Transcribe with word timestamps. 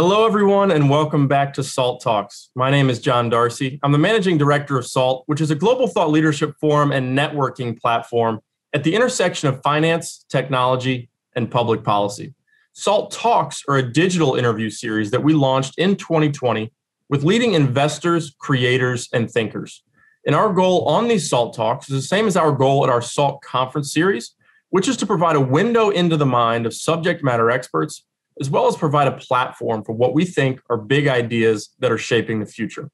Hello, 0.00 0.24
everyone, 0.24 0.70
and 0.70 0.88
welcome 0.88 1.26
back 1.26 1.52
to 1.54 1.64
SALT 1.64 2.00
Talks. 2.00 2.50
My 2.54 2.70
name 2.70 2.88
is 2.88 3.00
John 3.00 3.28
Darcy. 3.28 3.80
I'm 3.82 3.90
the 3.90 3.98
managing 3.98 4.38
director 4.38 4.78
of 4.78 4.86
SALT, 4.86 5.24
which 5.26 5.40
is 5.40 5.50
a 5.50 5.56
global 5.56 5.88
thought 5.88 6.10
leadership 6.10 6.54
forum 6.60 6.92
and 6.92 7.18
networking 7.18 7.76
platform 7.76 8.38
at 8.72 8.84
the 8.84 8.94
intersection 8.94 9.48
of 9.48 9.60
finance, 9.60 10.24
technology, 10.28 11.10
and 11.34 11.50
public 11.50 11.82
policy. 11.82 12.32
SALT 12.74 13.10
Talks 13.10 13.64
are 13.66 13.78
a 13.78 13.92
digital 13.92 14.36
interview 14.36 14.70
series 14.70 15.10
that 15.10 15.24
we 15.24 15.32
launched 15.32 15.76
in 15.78 15.96
2020 15.96 16.72
with 17.08 17.24
leading 17.24 17.54
investors, 17.54 18.36
creators, 18.38 19.08
and 19.12 19.28
thinkers. 19.28 19.82
And 20.24 20.36
our 20.36 20.52
goal 20.52 20.84
on 20.84 21.08
these 21.08 21.28
SALT 21.28 21.56
Talks 21.56 21.90
is 21.90 22.02
the 22.02 22.06
same 22.06 22.28
as 22.28 22.36
our 22.36 22.52
goal 22.52 22.84
at 22.84 22.90
our 22.90 23.02
SALT 23.02 23.42
conference 23.42 23.92
series, 23.92 24.36
which 24.70 24.86
is 24.86 24.96
to 24.98 25.06
provide 25.06 25.34
a 25.34 25.40
window 25.40 25.90
into 25.90 26.16
the 26.16 26.24
mind 26.24 26.66
of 26.66 26.74
subject 26.74 27.24
matter 27.24 27.50
experts 27.50 28.04
as 28.40 28.50
well 28.50 28.66
as 28.66 28.76
provide 28.76 29.08
a 29.08 29.12
platform 29.12 29.84
for 29.84 29.92
what 29.92 30.14
we 30.14 30.24
think 30.24 30.60
are 30.70 30.76
big 30.76 31.08
ideas 31.08 31.70
that 31.78 31.90
are 31.90 31.98
shaping 31.98 32.40
the 32.40 32.46
future. 32.46 32.90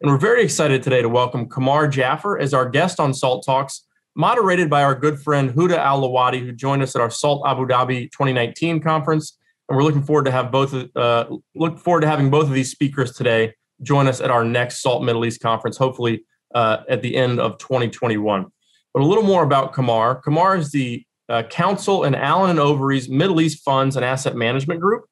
And 0.00 0.10
we're 0.10 0.18
very 0.18 0.42
excited 0.42 0.82
today 0.82 1.02
to 1.02 1.08
welcome 1.08 1.48
Kamar 1.48 1.88
Jaffer 1.88 2.38
as 2.38 2.52
our 2.52 2.68
guest 2.68 3.00
on 3.00 3.14
SALT 3.14 3.44
Talks, 3.44 3.86
moderated 4.14 4.68
by 4.68 4.82
our 4.82 4.94
good 4.94 5.20
friend 5.20 5.50
Huda 5.50 5.78
Al 5.78 6.02
Lawati, 6.02 6.40
who 6.40 6.52
joined 6.52 6.82
us 6.82 6.94
at 6.94 7.00
our 7.00 7.10
SALT 7.10 7.42
Abu 7.46 7.66
Dhabi 7.66 8.10
2019 8.12 8.80
conference. 8.80 9.38
And 9.68 9.76
we're 9.76 9.84
looking 9.84 10.02
forward 10.02 10.26
to 10.26 10.30
have 10.30 10.50
both 10.50 10.74
uh, 10.94 11.26
look 11.54 11.78
forward 11.78 12.02
to 12.02 12.06
having 12.06 12.30
both 12.30 12.44
of 12.44 12.52
these 12.52 12.70
speakers 12.70 13.12
today 13.12 13.54
join 13.82 14.06
us 14.06 14.20
at 14.20 14.30
our 14.30 14.44
next 14.44 14.82
SALT 14.82 15.04
Middle 15.04 15.24
East 15.24 15.40
conference, 15.40 15.76
hopefully 15.76 16.24
uh, 16.54 16.78
at 16.88 17.02
the 17.02 17.16
end 17.16 17.40
of 17.40 17.58
2021. 17.58 18.46
But 18.92 19.02
a 19.02 19.06
little 19.06 19.24
more 19.24 19.42
about 19.42 19.72
Kamar. 19.72 20.16
Kamar 20.16 20.56
is 20.56 20.70
the 20.70 21.04
uh, 21.28 21.42
counsel 21.44 22.04
in 22.04 22.14
Allen 22.14 22.50
and 22.50 22.60
Overy's 22.60 23.08
Middle 23.08 23.40
East 23.40 23.62
Funds 23.64 23.96
and 23.96 24.04
Asset 24.04 24.36
Management 24.36 24.80
Group 24.80 25.04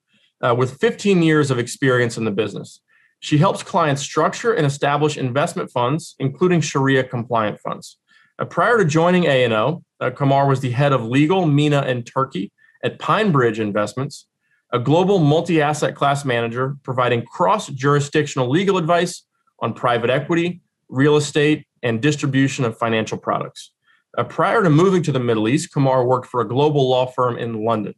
uh, 0.43 0.55
with 0.57 0.79
15 0.81 1.23
years 1.23 1.51
of 1.51 1.59
experience 1.59 2.17
in 2.17 2.25
the 2.25 2.31
business. 2.31 2.81
She 3.21 3.39
helps 3.39 3.63
clients 3.63 4.03
structure 4.03 4.53
and 4.53 4.67
establish 4.67 5.17
investment 5.17 5.71
funds, 5.71 6.17
including 6.19 6.61
Sharia 6.61 7.05
compliant 7.05 7.61
funds. 7.61 7.99
Uh, 8.39 8.45
prior 8.45 8.79
to 8.79 8.85
joining 8.85 9.25
A&O, 9.25 9.85
uh, 10.01 10.11
Kamar 10.11 10.49
was 10.49 10.61
the 10.61 10.71
head 10.71 10.93
of 10.93 11.05
legal 11.05 11.47
MENA 11.47 11.83
and 11.83 12.05
Turkey 12.05 12.51
at 12.83 12.99
PineBridge 12.99 13.61
Investments, 13.61 14.27
a 14.73 14.79
global 14.79 15.19
multi-asset 15.19 15.95
class 15.95 16.25
manager 16.25 16.77
providing 16.83 17.25
cross-jurisdictional 17.25 18.51
legal 18.51 18.77
advice 18.77 19.25
on 19.61 19.75
private 19.75 20.11
equity, 20.11 20.61
real 20.89 21.17
estate, 21.17 21.67
and 21.83 22.01
distribution 22.01 22.65
of 22.65 22.77
financial 22.77 23.19
products. 23.19 23.71
Uh, 24.17 24.25
prior 24.25 24.63
to 24.63 24.71
moving 24.71 25.03
to 25.03 25.13
the 25.13 25.21
Middle 25.21 25.49
East, 25.49 25.73
Kamar 25.73 26.05
worked 26.05 26.27
for 26.27 26.41
a 26.41 26.49
global 26.49 26.89
law 26.89 27.07
firm 27.07 27.39
in 27.39 27.65
London. 27.65 27.95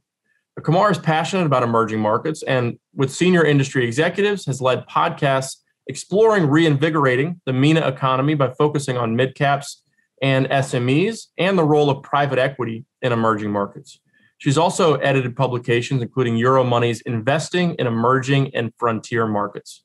Kamar 0.62 0.92
is 0.92 0.98
passionate 0.98 1.46
about 1.46 1.64
emerging 1.64 1.98
markets 1.98 2.44
and, 2.44 2.78
with 2.94 3.12
senior 3.12 3.44
industry 3.44 3.84
executives, 3.84 4.46
has 4.46 4.60
led 4.60 4.86
podcasts 4.86 5.56
exploring 5.88 6.46
reinvigorating 6.46 7.40
the 7.44 7.52
MENA 7.52 7.86
economy 7.88 8.34
by 8.34 8.50
focusing 8.50 8.96
on 8.96 9.16
mid 9.16 9.34
caps 9.34 9.82
and 10.22 10.46
SMEs 10.46 11.26
and 11.36 11.58
the 11.58 11.64
role 11.64 11.90
of 11.90 12.02
private 12.02 12.38
equity 12.38 12.84
in 13.02 13.12
emerging 13.12 13.50
markets. 13.50 13.98
She's 14.38 14.56
also 14.56 14.94
edited 14.96 15.36
publications 15.36 16.02
including 16.02 16.36
Euromoney's 16.36 17.00
Investing 17.02 17.74
in 17.74 17.86
Emerging 17.86 18.54
and 18.54 18.72
Frontier 18.78 19.26
Markets. 19.26 19.82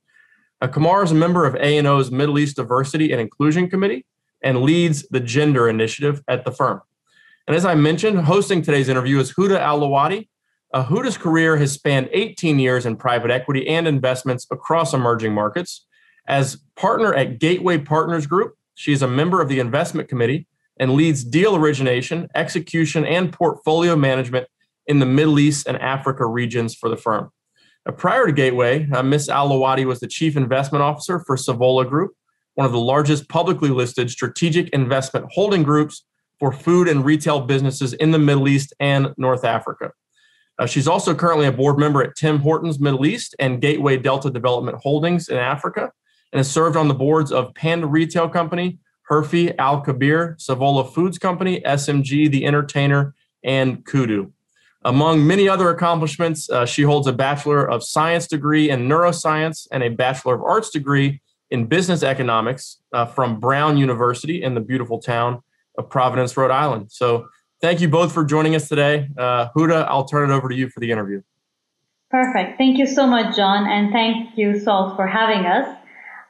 Uh, 0.61 0.67
Kamar 0.67 1.03
is 1.03 1.11
a 1.11 1.15
member 1.15 1.45
of 1.45 1.55
A&O's 1.55 2.11
Middle 2.11 2.37
East 2.37 2.57
Diversity 2.57 3.11
and 3.11 3.19
Inclusion 3.19 3.69
Committee 3.69 4.05
and 4.43 4.61
leads 4.61 5.07
the 5.09 5.19
gender 5.19 5.67
initiative 5.67 6.23
at 6.27 6.45
the 6.45 6.51
firm. 6.51 6.81
And 7.47 7.55
as 7.55 7.65
I 7.65 7.75
mentioned, 7.75 8.19
hosting 8.21 8.61
today's 8.61 8.89
interview 8.89 9.19
is 9.19 9.33
Huda 9.33 9.59
Al 9.59 9.79
Lawati. 9.79 10.29
Uh, 10.71 10.85
Huda's 10.85 11.17
career 11.17 11.57
has 11.57 11.71
spanned 11.71 12.09
18 12.11 12.59
years 12.59 12.85
in 12.85 12.95
private 12.95 13.31
equity 13.31 13.67
and 13.67 13.87
investments 13.87 14.45
across 14.51 14.93
emerging 14.93 15.33
markets. 15.33 15.87
As 16.27 16.61
partner 16.75 17.13
at 17.13 17.39
Gateway 17.39 17.79
Partners 17.79 18.27
Group, 18.27 18.55
she 18.75 18.93
is 18.93 19.01
a 19.01 19.07
member 19.07 19.41
of 19.41 19.49
the 19.49 19.59
investment 19.59 20.07
committee 20.07 20.47
and 20.79 20.93
leads 20.93 21.23
deal 21.23 21.55
origination, 21.55 22.29
execution, 22.35 23.03
and 23.03 23.33
portfolio 23.33 23.95
management 23.95 24.47
in 24.85 24.99
the 24.99 25.05
Middle 25.05 25.39
East 25.39 25.67
and 25.67 25.77
Africa 25.77 26.25
regions 26.25 26.75
for 26.75 26.87
the 26.87 26.97
firm. 26.97 27.31
Uh, 27.85 27.91
prior 27.91 28.25
to 28.25 28.31
Gateway, 28.31 28.87
uh, 28.91 29.03
Ms. 29.03 29.27
Al 29.27 29.49
Lawati 29.49 29.85
was 29.85 29.99
the 29.99 30.07
chief 30.07 30.37
investment 30.37 30.83
officer 30.83 31.19
for 31.19 31.35
Savola 31.35 31.87
Group, 31.87 32.13
one 32.55 32.65
of 32.65 32.71
the 32.71 32.79
largest 32.79 33.29
publicly 33.29 33.69
listed 33.69 34.09
strategic 34.09 34.69
investment 34.69 35.25
holding 35.31 35.63
groups 35.63 36.05
for 36.39 36.51
food 36.51 36.87
and 36.87 37.05
retail 37.05 37.41
businesses 37.41 37.93
in 37.93 38.11
the 38.11 38.19
Middle 38.19 38.47
East 38.47 38.73
and 38.79 39.13
North 39.17 39.43
Africa. 39.43 39.91
Uh, 40.57 40.65
she's 40.65 40.87
also 40.87 41.15
currently 41.15 41.47
a 41.47 41.51
board 41.51 41.77
member 41.77 42.03
at 42.03 42.15
Tim 42.15 42.39
Hortons 42.39 42.79
Middle 42.79 43.05
East 43.05 43.35
and 43.39 43.61
Gateway 43.61 43.97
Delta 43.97 44.29
Development 44.29 44.77
Holdings 44.81 45.29
in 45.29 45.37
Africa, 45.37 45.91
and 46.31 46.39
has 46.39 46.51
served 46.51 46.75
on 46.75 46.87
the 46.87 46.93
boards 46.93 47.31
of 47.31 47.53
Panda 47.55 47.87
Retail 47.87 48.27
Company, 48.27 48.79
Herfy, 49.09 49.55
Al 49.57 49.81
Kabir, 49.81 50.35
Savola 50.37 50.93
Foods 50.93 51.17
Company, 51.17 51.61
SMG, 51.61 52.29
The 52.29 52.45
Entertainer, 52.45 53.15
and 53.43 53.85
Kudu. 53.85 54.31
Among 54.83 55.25
many 55.25 55.49
other 55.49 55.69
accomplishments, 55.69 56.49
uh, 56.49 56.65
she 56.65 56.83
holds 56.83 57.07
a 57.07 57.13
Bachelor 57.13 57.69
of 57.69 57.83
Science 57.83 58.27
degree 58.27 58.69
in 58.69 58.87
neuroscience 58.87 59.67
and 59.71 59.83
a 59.83 59.89
Bachelor 59.89 60.35
of 60.35 60.43
Arts 60.43 60.69
degree 60.69 61.21
in 61.51 61.65
business 61.65 62.03
economics 62.03 62.77
uh, 62.93 63.05
from 63.05 63.39
Brown 63.39 63.77
University 63.77 64.41
in 64.43 64.53
the 64.53 64.61
beautiful 64.61 64.99
town 64.99 65.41
of 65.77 65.89
Providence, 65.89 66.35
Rhode 66.37 66.51
Island. 66.51 66.91
So 66.91 67.27
thank 67.61 67.81
you 67.81 67.89
both 67.89 68.13
for 68.13 68.23
joining 68.23 68.55
us 68.55 68.67
today. 68.67 69.09
Uh, 69.17 69.49
Huda, 69.55 69.85
I'll 69.87 70.05
turn 70.05 70.29
it 70.29 70.33
over 70.33 70.49
to 70.49 70.55
you 70.55 70.69
for 70.69 70.79
the 70.79 70.91
interview. 70.91 71.21
Perfect. 72.11 72.57
Thank 72.57 72.77
you 72.77 72.87
so 72.87 73.05
much, 73.05 73.35
John. 73.35 73.67
And 73.67 73.91
thank 73.91 74.37
you, 74.37 74.59
Salt, 74.59 74.95
for 74.95 75.07
having 75.07 75.45
us. 75.45 75.77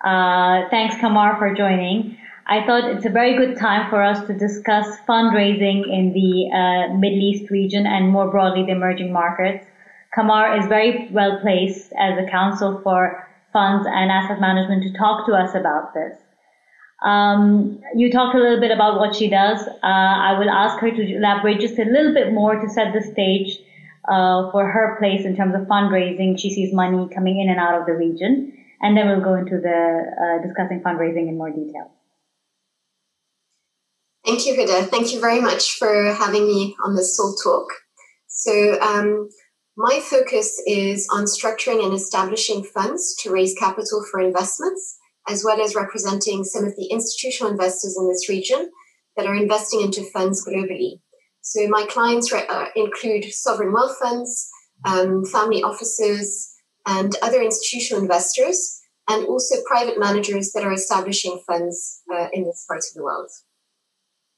Uh, 0.03 0.69
thanks, 0.69 0.95
Kamar, 0.99 1.37
for 1.37 1.53
joining. 1.53 2.17
I 2.47 2.65
thought 2.65 2.89
it's 2.89 3.05
a 3.05 3.09
very 3.09 3.37
good 3.37 3.57
time 3.57 3.89
for 3.89 4.01
us 4.01 4.25
to 4.27 4.33
discuss 4.33 4.87
fundraising 5.07 5.87
in 5.87 6.13
the 6.13 6.49
uh, 6.51 6.97
Middle 6.97 7.19
East 7.19 7.51
region 7.51 7.85
and 7.85 8.09
more 8.09 8.29
broadly 8.29 8.63
the 8.63 8.71
emerging 8.71 9.13
markets. 9.13 9.65
Kamar 10.13 10.57
is 10.57 10.65
very 10.65 11.09
well 11.11 11.39
placed 11.41 11.93
as 11.97 12.17
a 12.17 12.29
counsel 12.29 12.81
for 12.83 13.28
funds 13.51 13.87
and 13.87 14.11
asset 14.11 14.39
management 14.39 14.83
to 14.83 14.93
talk 14.97 15.25
to 15.27 15.33
us 15.33 15.55
about 15.55 15.93
this. 15.93 16.17
Um, 17.03 17.79
you 17.95 18.11
talked 18.11 18.35
a 18.35 18.39
little 18.39 18.59
bit 18.59 18.71
about 18.71 18.99
what 18.99 19.15
she 19.15 19.29
does. 19.29 19.61
Uh, 19.67 19.77
I 19.83 20.37
will 20.37 20.49
ask 20.49 20.79
her 20.79 20.91
to 20.91 21.15
elaborate 21.15 21.59
just 21.59 21.79
a 21.79 21.85
little 21.85 22.13
bit 22.13 22.33
more 22.33 22.55
to 22.55 22.69
set 22.69 22.93
the 22.93 23.01
stage 23.01 23.57
uh, 24.09 24.51
for 24.51 24.69
her 24.69 24.97
place 24.99 25.25
in 25.25 25.35
terms 25.35 25.55
of 25.55 25.61
fundraising. 25.61 26.37
She 26.37 26.53
sees 26.53 26.73
money 26.73 27.07
coming 27.13 27.39
in 27.39 27.49
and 27.49 27.59
out 27.59 27.79
of 27.79 27.85
the 27.85 27.93
region, 27.93 28.53
and 28.81 28.97
then 28.97 29.07
we'll 29.07 29.21
go 29.21 29.35
into 29.35 29.59
the 29.59 29.69
uh, 29.69 30.45
discussing 30.45 30.81
fundraising 30.81 31.29
in 31.29 31.37
more 31.37 31.51
detail. 31.51 31.91
Thank 34.25 34.45
you, 34.45 34.53
Huda. 34.53 34.89
Thank 34.89 35.13
you 35.13 35.21
very 35.21 35.39
much 35.39 35.77
for 35.77 36.13
having 36.13 36.45
me 36.45 36.75
on 36.83 36.95
this 36.95 37.15
SALT 37.15 37.39
Talk. 37.43 37.69
So, 38.27 38.79
um, 38.81 39.29
my 39.79 40.01
focus 40.01 40.61
is 40.67 41.07
on 41.09 41.23
structuring 41.23 41.81
and 41.81 41.93
establishing 41.93 42.65
funds 42.65 43.15
to 43.15 43.31
raise 43.31 43.55
capital 43.57 44.03
for 44.11 44.19
investments, 44.19 44.97
as 45.29 45.41
well 45.45 45.61
as 45.61 45.73
representing 45.73 46.43
some 46.43 46.65
of 46.65 46.75
the 46.75 46.87
institutional 46.87 47.49
investors 47.49 47.95
in 47.97 48.09
this 48.09 48.27
region 48.27 48.69
that 49.15 49.25
are 49.25 49.35
investing 49.35 49.79
into 49.79 50.03
funds 50.11 50.45
globally. 50.45 50.99
So 51.39 51.65
my 51.69 51.85
clients 51.89 52.29
re- 52.33 52.45
uh, 52.49 52.65
include 52.75 53.23
sovereign 53.31 53.71
wealth 53.71 53.95
funds, 54.03 54.49
um, 54.83 55.23
family 55.23 55.63
offices, 55.63 56.53
and 56.85 57.15
other 57.21 57.41
institutional 57.41 58.01
investors, 58.01 58.81
and 59.07 59.25
also 59.27 59.55
private 59.65 59.97
managers 59.97 60.51
that 60.51 60.65
are 60.65 60.73
establishing 60.73 61.39
funds 61.47 62.01
uh, 62.13 62.27
in 62.33 62.43
this 62.43 62.65
part 62.67 62.79
of 62.79 62.93
the 62.95 63.03
world. 63.03 63.29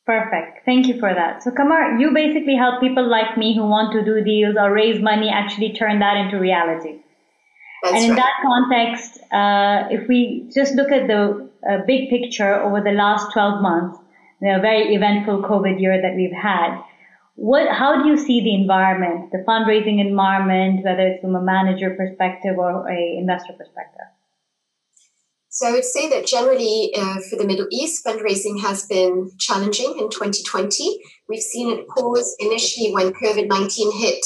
Perfect. 0.05 0.65
Thank 0.65 0.87
you 0.87 0.99
for 0.99 1.13
that. 1.13 1.43
So 1.43 1.51
Kamar, 1.51 1.99
you 1.99 2.11
basically 2.11 2.55
help 2.55 2.81
people 2.81 3.07
like 3.07 3.37
me 3.37 3.55
who 3.55 3.65
want 3.65 3.93
to 3.93 4.03
do 4.03 4.23
deals 4.23 4.55
or 4.59 4.73
raise 4.73 5.01
money 5.01 5.29
actually 5.29 5.73
turn 5.73 5.99
that 5.99 6.17
into 6.17 6.39
reality. 6.39 6.99
That's 7.83 7.95
and 7.95 8.03
in 8.05 8.09
right. 8.11 8.17
that 8.17 8.33
context, 8.43 9.19
uh, 9.31 9.87
if 9.89 10.07
we 10.07 10.49
just 10.53 10.75
look 10.75 10.91
at 10.91 11.07
the 11.07 11.49
uh, 11.69 11.77
big 11.85 12.09
picture 12.09 12.61
over 12.61 12.81
the 12.81 12.91
last 12.91 13.31
12 13.33 13.61
months, 13.61 13.99
the 14.39 14.57
very 14.61 14.95
eventful 14.95 15.43
COVID 15.43 15.79
year 15.79 16.01
that 16.01 16.15
we've 16.15 16.31
had, 16.33 16.81
what, 17.35 17.67
how 17.69 18.01
do 18.01 18.09
you 18.09 18.17
see 18.17 18.41
the 18.41 18.53
environment, 18.53 19.31
the 19.31 19.43
fundraising 19.47 19.99
environment, 19.99 20.83
whether 20.83 21.07
it's 21.07 21.21
from 21.21 21.35
a 21.35 21.41
manager 21.41 21.91
perspective 21.91 22.57
or 22.57 22.89
a 22.89 23.17
investor 23.17 23.53
perspective? 23.53 24.05
So 25.53 25.67
I 25.67 25.71
would 25.73 25.83
say 25.83 26.09
that 26.09 26.25
generally 26.25 26.93
uh, 26.95 27.17
for 27.29 27.35
the 27.35 27.45
Middle 27.45 27.67
East, 27.71 28.05
fundraising 28.05 28.61
has 28.61 28.85
been 28.87 29.29
challenging 29.37 29.97
in 29.99 30.09
2020. 30.09 31.01
We've 31.27 31.41
seen 31.41 31.77
it 31.77 31.89
pause 31.89 32.33
initially 32.39 32.93
when 32.93 33.11
COVID 33.11 33.49
19 33.49 33.99
hit 33.99 34.25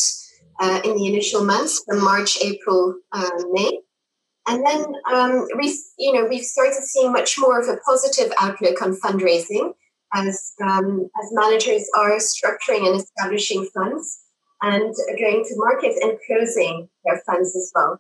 uh, 0.59 0.81
in 0.85 0.95
the 0.95 1.07
initial 1.07 1.43
months 1.43 1.83
from 1.83 2.03
March, 2.03 2.37
April, 2.43 2.93
uh, 3.11 3.31
May. 3.49 3.79
And 4.47 4.63
then 4.67 4.85
um, 5.11 5.47
we, 5.57 5.75
you 5.97 6.13
know, 6.13 6.27
we've 6.29 6.43
started 6.43 6.83
seeing 6.83 7.11
much 7.11 7.39
more 7.39 7.59
of 7.59 7.67
a 7.69 7.77
positive 7.77 8.31
outlook 8.39 8.83
on 8.83 8.93
fundraising 8.93 9.73
as, 10.13 10.53
um, 10.63 11.09
as 11.19 11.29
managers 11.31 11.89
are 11.97 12.17
structuring 12.17 12.85
and 12.85 13.01
establishing 13.01 13.67
funds 13.73 14.19
and 14.61 14.93
going 15.19 15.43
to 15.43 15.55
market 15.55 15.95
and 16.03 16.19
closing 16.27 16.87
their 17.03 17.19
funds 17.25 17.55
as 17.55 17.71
well. 17.73 17.99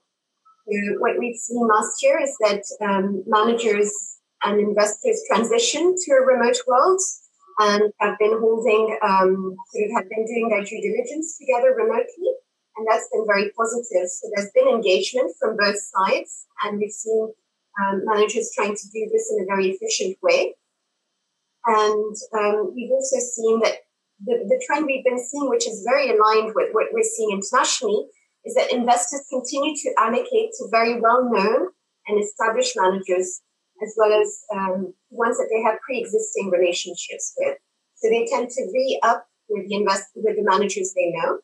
So 0.67 0.95
what 0.97 1.19
we've 1.19 1.35
seen 1.35 1.67
last 1.67 2.01
year 2.01 2.19
is 2.21 2.35
that 2.39 2.63
um, 2.81 3.23
managers 3.27 3.91
and 4.43 4.59
investors 4.59 5.21
transition 5.29 5.95
to 5.95 6.11
a 6.13 6.25
remote 6.25 6.57
world 6.67 6.99
and 7.59 7.93
have 7.99 8.17
been 8.19 8.37
holding, 8.39 8.97
um, 9.01 9.55
sort 9.69 9.85
of 9.85 9.91
have 9.95 10.09
been 10.09 10.25
doing 10.25 10.49
their 10.49 10.63
due 10.63 10.81
diligence 10.81 11.37
together 11.37 11.73
remotely. 11.75 12.33
And 12.77 12.85
that's 12.89 13.07
been 13.11 13.25
very 13.27 13.51
positive. 13.55 14.09
So 14.09 14.29
there's 14.35 14.51
been 14.53 14.67
engagement 14.67 15.31
from 15.39 15.55
both 15.55 15.77
sides, 15.79 16.45
and 16.63 16.77
we've 16.77 16.91
seen 16.91 17.31
um, 17.81 18.01
managers 18.03 18.51
trying 18.53 18.75
to 18.75 18.87
do 18.91 19.09
this 19.13 19.31
in 19.31 19.43
a 19.43 19.47
very 19.47 19.69
efficient 19.69 20.17
way. 20.21 20.55
And 21.67 22.15
um, 22.37 22.73
we've 22.75 22.91
also 22.91 23.17
seen 23.19 23.59
that 23.61 23.85
the, 24.25 24.43
the 24.47 24.63
trend 24.65 24.85
we've 24.85 25.05
been 25.05 25.23
seeing, 25.23 25.49
which 25.49 25.67
is 25.67 25.85
very 25.87 26.09
aligned 26.09 26.53
with 26.53 26.69
what 26.73 26.87
we're 26.91 27.03
seeing 27.03 27.31
internationally, 27.31 28.07
is 28.45 28.55
that 28.55 28.71
investors 28.71 29.25
continue 29.29 29.75
to 29.75 29.93
allocate 29.97 30.51
to 30.57 30.67
very 30.69 30.99
well 30.99 31.29
known 31.29 31.69
and 32.07 32.21
established 32.21 32.77
managers 32.77 33.41
as 33.83 33.93
well 33.97 34.13
as 34.13 34.45
um, 34.55 34.93
ones 35.09 35.37
that 35.37 35.49
they 35.51 35.61
have 35.61 35.81
pre-existing 35.81 36.49
relationships 36.49 37.33
with. 37.37 37.57
So 37.95 38.09
they 38.09 38.25
tend 38.25 38.49
to 38.49 38.61
re-up 38.73 39.27
with 39.49 39.67
the 39.67 39.75
invest 39.75 40.05
with 40.15 40.35
the 40.35 40.43
managers 40.43 40.93
they 40.95 41.11
know. 41.11 41.39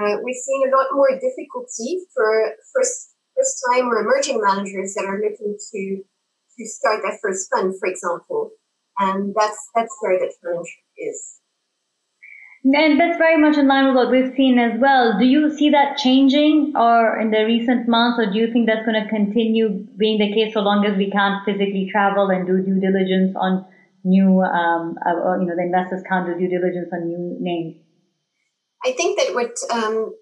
Uh, 0.00 0.16
we're 0.22 0.34
seeing 0.34 0.64
a 0.66 0.76
lot 0.76 0.86
more 0.92 1.10
difficulty 1.10 2.02
for 2.14 2.54
first 2.74 3.14
first 3.36 3.62
time 3.70 3.88
or 3.88 4.00
emerging 4.00 4.40
managers 4.40 4.94
that 4.94 5.04
are 5.04 5.20
looking 5.20 5.56
to 5.72 6.02
to 6.56 6.66
start 6.66 7.00
their 7.02 7.18
first 7.20 7.50
fund, 7.50 7.74
for 7.78 7.88
example, 7.88 8.50
and 8.98 9.34
that's 9.38 9.68
that's 9.74 9.94
where 10.00 10.18
the 10.18 10.32
challenge 10.42 10.78
is. 10.96 11.40
And 12.64 12.98
that's 12.98 13.18
very 13.18 13.36
much 13.36 13.58
in 13.58 13.68
line 13.68 13.86
with 13.86 13.94
what 13.94 14.10
we've 14.10 14.32
seen 14.34 14.58
as 14.58 14.80
well. 14.80 15.18
Do 15.18 15.26
you 15.26 15.54
see 15.54 15.68
that 15.70 15.98
changing 15.98 16.72
or 16.74 17.20
in 17.20 17.30
the 17.30 17.44
recent 17.44 17.86
months, 17.86 18.18
or 18.18 18.32
do 18.32 18.38
you 18.38 18.50
think 18.50 18.66
that's 18.66 18.86
going 18.86 19.02
to 19.02 19.06
continue 19.10 19.86
being 19.98 20.18
the 20.18 20.32
case 20.32 20.54
so 20.54 20.60
long 20.60 20.86
as 20.86 20.96
we 20.96 21.10
can't 21.10 21.44
physically 21.44 21.90
travel 21.92 22.30
and 22.30 22.46
do 22.46 22.62
due 22.64 22.80
diligence 22.80 23.36
on 23.36 23.66
new, 24.02 24.40
um, 24.40 24.96
uh, 25.04 25.12
or, 25.12 25.38
you 25.40 25.46
know, 25.46 25.54
the 25.54 25.62
investors 25.62 26.02
can't 26.08 26.26
do 26.26 26.38
due 26.38 26.48
diligence 26.48 26.88
on 26.90 27.06
new 27.06 27.36
names? 27.38 27.76
I 28.82 28.92
think 28.92 29.18
that 29.18 29.34
what 29.34 29.52
um, 29.70 30.14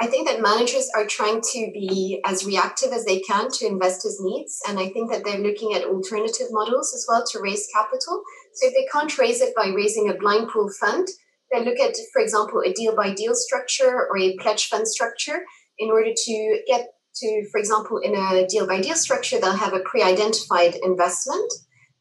I 0.00 0.06
think 0.06 0.28
that 0.28 0.40
managers 0.40 0.88
are 0.94 1.06
trying 1.06 1.40
to 1.40 1.70
be 1.74 2.20
as 2.24 2.46
reactive 2.46 2.92
as 2.92 3.04
they 3.04 3.18
can 3.18 3.50
to 3.50 3.66
investors' 3.66 4.18
needs, 4.20 4.62
and 4.68 4.78
I 4.78 4.90
think 4.90 5.10
that 5.10 5.24
they're 5.24 5.38
looking 5.38 5.74
at 5.74 5.84
alternative 5.84 6.46
models 6.50 6.94
as 6.94 7.04
well 7.08 7.24
to 7.32 7.40
raise 7.40 7.66
capital. 7.74 8.22
So 8.54 8.68
if 8.68 8.74
they 8.74 8.86
can't 8.92 9.18
raise 9.18 9.40
it 9.40 9.56
by 9.56 9.72
raising 9.74 10.08
a 10.08 10.14
blind 10.14 10.50
pool 10.50 10.70
fund 10.80 11.08
they 11.52 11.64
look 11.64 11.78
at, 11.78 11.96
for 12.12 12.22
example, 12.22 12.62
a 12.64 12.72
deal 12.72 12.94
by 12.94 13.12
deal 13.12 13.34
structure 13.34 14.06
or 14.08 14.18
a 14.18 14.36
pledge 14.36 14.66
fund 14.66 14.86
structure 14.86 15.44
in 15.78 15.90
order 15.90 16.10
to 16.14 16.62
get 16.66 16.88
to, 17.16 17.48
for 17.50 17.58
example, 17.58 17.98
in 17.98 18.14
a 18.14 18.46
deal 18.46 18.66
by 18.66 18.80
deal 18.80 18.94
structure, 18.94 19.40
they'll 19.40 19.56
have 19.56 19.74
a 19.74 19.80
pre 19.80 20.02
identified 20.02 20.76
investment 20.82 21.52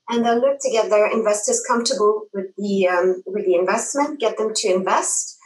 and 0.09 0.23
they'll 0.23 0.39
look 0.39 0.59
to 0.61 0.71
get 0.71 0.89
their 0.89 1.07
investors 1.11 1.63
comfortable 1.67 2.27
with 2.33 2.47
the, 2.57 2.87
um, 2.87 3.23
with 3.25 3.45
the 3.45 3.55
investment, 3.55 4.19
get 4.19 4.37
them 4.37 4.53
to 4.55 4.73
invest 4.73 5.37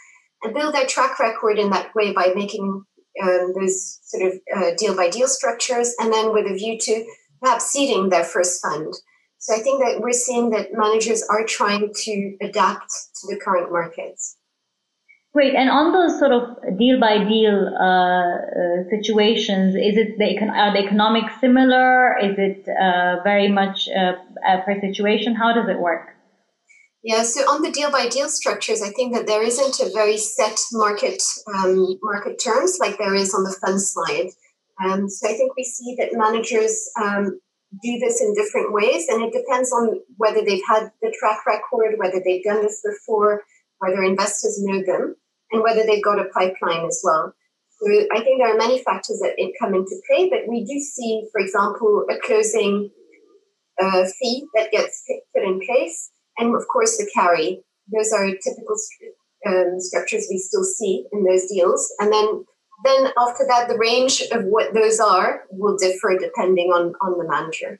and 0.44 0.54
build 0.54 0.74
their 0.74 0.86
track 0.86 1.20
record 1.20 1.58
in 1.58 1.70
that 1.70 1.94
way 1.96 2.12
by 2.12 2.34
making 2.36 2.84
um, 3.22 3.54
those 3.58 4.00
sort 4.04 4.34
of 4.34 4.78
deal 4.78 4.96
by 4.96 5.10
deal 5.10 5.28
structures 5.28 5.94
and 6.00 6.12
then 6.12 6.34
with 6.34 6.46
a 6.46 6.56
view 6.56 6.78
to 6.80 7.06
perhaps 7.42 7.72
seeding 7.72 8.10
their 8.10 8.24
first 8.24 8.62
fund. 8.62 8.94
So 9.44 9.54
I 9.54 9.60
think 9.60 9.84
that 9.84 10.00
we're 10.00 10.14
seeing 10.14 10.52
that 10.52 10.70
managers 10.72 11.22
are 11.30 11.44
trying 11.44 11.92
to 11.94 12.38
adapt 12.42 12.90
to 13.20 13.28
the 13.28 13.38
current 13.38 13.74
markets. 13.74 14.38
Great. 15.34 15.54
And 15.54 15.70
on 15.70 15.92
those 15.92 16.18
sort 16.18 16.32
of 16.32 16.78
deal 16.80 16.98
by 16.98 17.18
deal 17.26 17.68
uh, 17.78 17.84
uh, 17.84 18.90
situations, 18.90 19.76
is 19.76 19.98
it 19.98 20.18
the 20.18 20.40
are 20.48 20.72
the 20.72 20.80
economics 20.80 21.34
similar? 21.42 22.18
Is 22.20 22.36
it 22.38 22.70
uh, 22.70 23.22
very 23.26 23.50
much 23.50 23.90
uh, 23.90 24.14
per 24.64 24.80
situation? 24.80 25.36
How 25.36 25.52
does 25.52 25.68
it 25.68 25.78
work? 25.78 26.16
Yeah, 27.04 27.24
so 27.24 27.42
on 27.42 27.64
the 27.64 27.72
deal 27.72 27.92
by 27.92 28.08
deal 28.08 28.30
structures, 28.30 28.82
I 28.82 28.92
think 28.92 29.14
that 29.14 29.28
there 29.28 29.44
isn't 29.44 29.82
a 29.82 29.92
very 29.92 30.18
set 30.18 30.58
market 30.72 31.22
um, 31.54 32.00
market 32.02 32.40
terms 32.42 32.78
like 32.80 32.98
there 32.98 33.14
is 33.14 33.34
on 33.34 33.44
the 33.44 33.58
fund 33.60 33.82
side. 33.82 34.30
Um, 34.82 35.10
so 35.10 35.28
I 35.28 35.34
think 35.34 35.58
we 35.58 35.66
see 35.66 35.96
that 36.00 36.14
managers 36.14 36.90
um, 36.96 37.42
do 37.82 38.00
this 38.00 38.22
in 38.22 38.34
different 38.36 38.74
ways, 38.74 39.08
and 39.10 39.24
it 39.24 39.34
depends 39.34 39.72
on 39.72 40.00
whether 40.18 40.44
they've 40.44 40.68
had 40.68 40.92
the 41.02 41.16
track 41.20 41.46
record, 41.48 41.96
whether 41.98 42.22
they've 42.24 42.44
done 42.44 42.62
this 42.62 42.82
before, 42.86 43.44
whether 43.80 44.04
investors 44.04 44.60
know 44.62 44.84
them, 44.86 45.16
and 45.52 45.64
whether 45.64 45.84
they've 45.84 46.04
got 46.04 46.20
a 46.20 46.30
pipeline 46.30 46.86
as 46.86 47.02
well. 47.04 47.34
So 47.80 47.92
I 48.14 48.22
think 48.22 48.40
there 48.40 48.54
are 48.54 48.58
many 48.58 48.84
factors 48.84 49.20
that 49.20 49.36
come 49.60 49.74
into 49.74 49.96
play, 50.08 50.30
but 50.30 50.48
we 50.48 50.64
do 50.64 50.80
see, 50.80 51.28
for 51.32 51.42
example, 51.42 52.06
a 52.10 52.18
closing 52.26 52.92
uh, 53.82 54.06
fee 54.20 54.46
that 54.56 54.72
gets 54.72 55.04
put 55.36 55.44
in 55.44 55.60
place, 55.66 56.12
and 56.38 56.56
of 56.56 56.68
course 56.72 56.98
the 56.98 57.10
carry. 57.14 57.64
Those 57.92 58.14
are 58.14 58.26
typical 58.26 58.78
um, 59.48 59.80
structures 59.80 60.28
we 60.30 60.38
still 60.38 60.64
see 60.64 61.06
in 61.12 61.26
those 61.26 61.48
deals, 61.48 61.92
and 62.00 62.14
then 62.14 62.46
then 62.84 63.12
after 63.18 63.46
that, 63.48 63.68
the 63.68 63.78
range 63.78 64.22
of 64.32 64.44
what 64.46 64.74
those 64.74 65.00
are 65.00 65.44
will 65.52 65.78
differ 65.78 66.18
depending 66.20 66.70
on, 66.70 66.94
on 67.02 67.18
the 67.18 67.28
manager. 67.28 67.80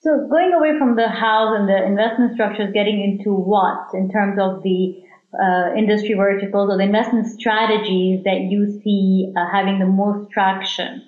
So 0.00 0.28
going 0.30 0.52
away 0.52 0.78
from 0.78 0.96
the 0.96 1.08
house 1.08 1.56
and 1.58 1.68
the 1.68 1.82
investment 1.82 2.34
structures, 2.34 2.70
getting 2.74 3.00
into 3.00 3.32
what 3.32 3.94
in 3.94 4.10
terms 4.10 4.38
of 4.38 4.62
the 4.62 5.02
uh, 5.42 5.74
industry 5.76 6.14
verticals 6.14 6.70
or 6.70 6.76
the 6.76 6.84
investment 6.84 7.26
strategies 7.26 8.22
that 8.24 8.42
you 8.50 8.80
see 8.82 9.32
uh, 9.36 9.50
having 9.50 9.78
the 9.78 9.86
most 9.86 10.30
traction. 10.30 11.02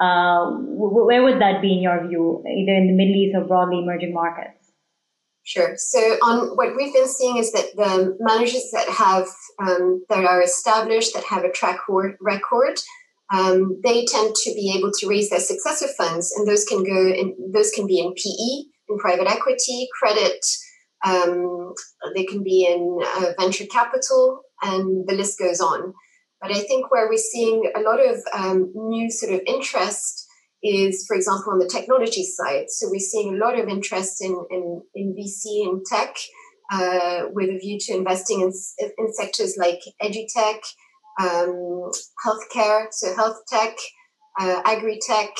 Uh, 0.00 0.52
where 0.52 1.24
would 1.24 1.40
that 1.40 1.60
be 1.60 1.72
in 1.72 1.80
your 1.80 2.06
view, 2.06 2.42
either 2.46 2.72
in 2.72 2.86
the 2.86 2.92
Middle 2.92 3.16
East 3.16 3.36
or 3.36 3.44
broadly 3.44 3.80
emerging 3.82 4.14
markets? 4.14 4.57
Sure. 5.48 5.76
So 5.78 5.98
on 5.98 6.56
what 6.58 6.76
we've 6.76 6.92
been 6.92 7.08
seeing 7.08 7.38
is 7.38 7.52
that 7.52 7.74
the 7.74 8.14
managers 8.20 8.68
that 8.74 8.86
have 8.90 9.26
um, 9.58 10.04
that 10.10 10.22
are 10.22 10.42
established, 10.42 11.14
that 11.14 11.24
have 11.24 11.42
a 11.42 11.50
track 11.50 11.78
record, 12.20 12.78
um, 13.32 13.80
they 13.82 14.04
tend 14.04 14.34
to 14.34 14.52
be 14.52 14.74
able 14.76 14.92
to 14.98 15.08
raise 15.08 15.30
their 15.30 15.40
successor 15.40 15.88
funds, 15.96 16.34
and 16.36 16.46
those 16.46 16.66
can 16.66 16.84
go 16.84 17.08
in. 17.08 17.34
Those 17.50 17.70
can 17.70 17.86
be 17.86 17.98
in 17.98 18.12
PE, 18.12 18.68
in 18.90 18.98
private 18.98 19.26
equity, 19.26 19.88
credit. 19.98 20.44
Um, 21.06 21.72
they 22.14 22.24
can 22.24 22.42
be 22.42 22.66
in 22.66 22.98
uh, 23.02 23.32
venture 23.40 23.64
capital, 23.72 24.42
and 24.60 25.08
the 25.08 25.14
list 25.14 25.38
goes 25.38 25.62
on. 25.62 25.94
But 26.42 26.50
I 26.50 26.60
think 26.60 26.90
where 26.92 27.08
we're 27.08 27.16
seeing 27.16 27.72
a 27.74 27.80
lot 27.80 28.00
of 28.06 28.18
um, 28.34 28.70
new 28.74 29.10
sort 29.10 29.32
of 29.32 29.40
interest 29.46 30.27
is, 30.62 31.04
for 31.06 31.16
example, 31.16 31.52
on 31.52 31.58
the 31.58 31.68
technology 31.68 32.24
side. 32.24 32.66
So 32.68 32.88
we're 32.90 32.98
seeing 32.98 33.34
a 33.34 33.38
lot 33.38 33.58
of 33.58 33.68
interest 33.68 34.22
in, 34.22 34.36
in, 34.50 34.82
in 34.94 35.14
VC 35.14 35.68
and 35.68 35.84
tech 35.86 36.16
uh, 36.72 37.28
with 37.32 37.48
a 37.48 37.58
view 37.58 37.78
to 37.80 37.94
investing 37.94 38.40
in, 38.40 38.52
in 38.98 39.12
sectors 39.12 39.56
like 39.56 39.80
edutech, 40.02 40.60
um, 41.20 41.90
healthcare, 42.24 42.86
so 42.90 43.14
health 43.14 43.38
tech, 43.48 43.76
uh, 44.40 44.62
agri-tech, 44.64 45.30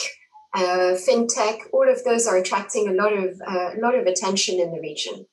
uh, 0.54 0.96
fintech. 0.96 1.58
All 1.72 1.88
of 1.90 2.02
those 2.04 2.26
are 2.26 2.36
attracting 2.36 2.88
a 2.88 2.92
lot 2.92 3.12
of 3.12 3.40
uh, 3.46 3.76
a 3.76 3.80
lot 3.80 3.94
of 3.94 4.06
attention 4.06 4.58
in 4.58 4.72
the 4.72 4.80
region. 4.80 5.26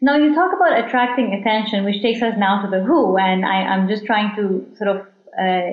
Now 0.00 0.16
you 0.16 0.34
talk 0.34 0.52
about 0.54 0.86
attracting 0.86 1.32
attention, 1.32 1.84
which 1.84 2.02
takes 2.02 2.20
us 2.20 2.34
now 2.36 2.62
to 2.62 2.70
the 2.70 2.82
who, 2.82 3.16
and 3.16 3.44
I, 3.44 3.74
am 3.74 3.88
just 3.88 4.04
trying 4.04 4.34
to 4.36 4.66
sort 4.76 4.90
of 4.90 5.06
uh, 5.38 5.70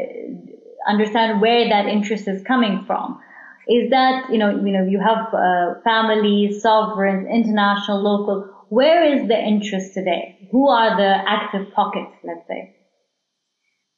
understand 0.87 1.41
where 1.41 1.69
that 1.69 1.85
interest 1.85 2.27
is 2.27 2.43
coming 2.43 2.83
from. 2.85 3.19
Is 3.67 3.89
that, 3.91 4.31
you 4.31 4.37
know, 4.37 4.49
you 4.49 4.71
know, 4.71 4.85
you 4.85 4.99
have 4.99 5.33
uh, 5.33 5.79
families, 5.83 6.61
sovereigns, 6.61 7.27
international, 7.31 8.01
local. 8.01 8.49
Where 8.69 9.03
is 9.03 9.27
the 9.27 9.37
interest 9.37 9.93
today? 9.93 10.49
Who 10.51 10.69
are 10.69 10.97
the 10.97 11.29
active 11.29 11.71
pockets, 11.73 12.11
let's 12.23 12.47
say? 12.47 12.75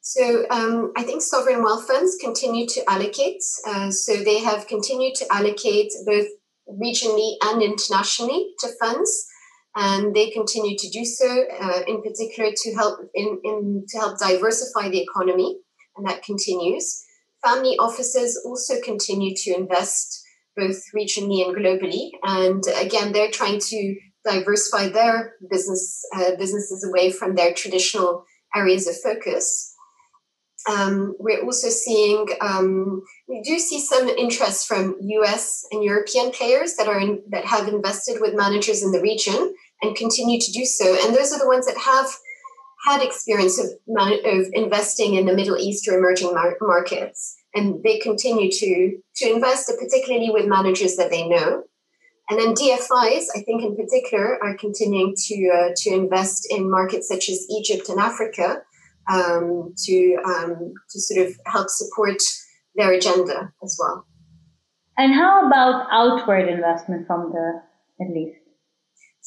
So 0.00 0.44
um, 0.50 0.92
I 0.96 1.02
think 1.02 1.22
sovereign 1.22 1.62
wealth 1.62 1.86
funds 1.86 2.18
continue 2.20 2.66
to 2.66 2.90
allocate. 2.90 3.42
Uh, 3.66 3.90
so 3.90 4.16
they 4.16 4.40
have 4.40 4.66
continued 4.66 5.14
to 5.16 5.26
allocate 5.32 5.92
both 6.04 6.26
regionally 6.68 7.36
and 7.42 7.62
internationally 7.62 8.52
to 8.60 8.68
funds, 8.78 9.26
and 9.74 10.14
they 10.14 10.30
continue 10.30 10.76
to 10.76 10.90
do 10.90 11.04
so, 11.06 11.44
uh, 11.58 11.80
in 11.88 12.02
particular 12.02 12.50
to 12.54 12.74
help 12.74 13.00
in, 13.14 13.40
in 13.44 13.84
to 13.88 13.98
help 13.98 14.18
diversify 14.18 14.90
the 14.90 15.00
economy 15.00 15.58
and 15.96 16.06
that 16.06 16.22
continues. 16.22 17.04
Family 17.44 17.76
offices 17.78 18.40
also 18.44 18.80
continue 18.82 19.34
to 19.36 19.54
invest 19.54 20.22
both 20.56 20.80
regionally 20.96 21.44
and 21.44 21.56
globally. 21.56 22.10
And 22.22 22.62
again, 22.80 23.12
they're 23.12 23.30
trying 23.30 23.60
to 23.60 23.96
diversify 24.24 24.88
their 24.88 25.34
business 25.50 26.02
uh, 26.14 26.36
businesses 26.38 26.84
away 26.88 27.10
from 27.10 27.34
their 27.34 27.52
traditional 27.52 28.24
areas 28.54 28.86
of 28.86 28.96
focus. 29.02 29.72
Um, 30.66 31.14
we're 31.18 31.44
also 31.44 31.68
seeing 31.68 32.26
um, 32.40 33.02
we 33.28 33.42
do 33.42 33.58
see 33.58 33.78
some 33.78 34.08
interest 34.08 34.66
from 34.66 34.96
U.S. 35.00 35.62
and 35.70 35.84
European 35.84 36.30
players 36.30 36.76
that 36.76 36.88
are 36.88 36.98
in, 36.98 37.22
that 37.28 37.44
have 37.44 37.68
invested 37.68 38.18
with 38.20 38.34
managers 38.34 38.82
in 38.82 38.90
the 38.90 39.02
region 39.02 39.54
and 39.82 39.94
continue 39.94 40.40
to 40.40 40.52
do 40.52 40.64
so. 40.64 40.96
And 41.04 41.14
those 41.14 41.32
are 41.32 41.38
the 41.38 41.46
ones 41.46 41.66
that 41.66 41.76
have 41.76 42.06
had 42.84 43.02
experience 43.02 43.58
of, 43.58 43.66
of 43.66 44.46
investing 44.52 45.14
in 45.14 45.26
the 45.26 45.34
Middle 45.34 45.56
East 45.56 45.88
or 45.88 45.98
emerging 45.98 46.34
mar- 46.34 46.56
markets. 46.60 47.36
and 47.54 47.82
they 47.84 47.98
continue 47.98 48.50
to 48.50 48.98
to 49.16 49.32
invest, 49.32 49.72
particularly 49.78 50.30
with 50.30 50.46
managers 50.46 50.96
that 50.96 51.10
they 51.10 51.26
know. 51.26 51.62
And 52.28 52.38
then 52.38 52.54
DFIs, 52.54 53.24
I 53.36 53.40
think 53.42 53.62
in 53.62 53.76
particular, 53.76 54.42
are 54.42 54.56
continuing 54.56 55.14
to 55.26 55.50
uh, 55.56 55.70
to 55.76 55.90
invest 55.90 56.46
in 56.50 56.70
markets 56.70 57.08
such 57.08 57.28
as 57.28 57.46
Egypt 57.50 57.88
and 57.88 58.00
Africa 58.00 58.62
um, 59.10 59.74
to 59.84 60.16
um, 60.24 60.72
to 60.90 61.00
sort 61.00 61.26
of 61.26 61.34
help 61.46 61.68
support 61.68 62.20
their 62.74 62.92
agenda 62.92 63.52
as 63.62 63.76
well. 63.80 64.06
And 64.96 65.12
how 65.12 65.46
about 65.46 65.86
outward 65.90 66.48
investment 66.48 67.06
from 67.06 67.32
the 67.32 67.62
Middle 67.98 68.28
East? 68.28 68.43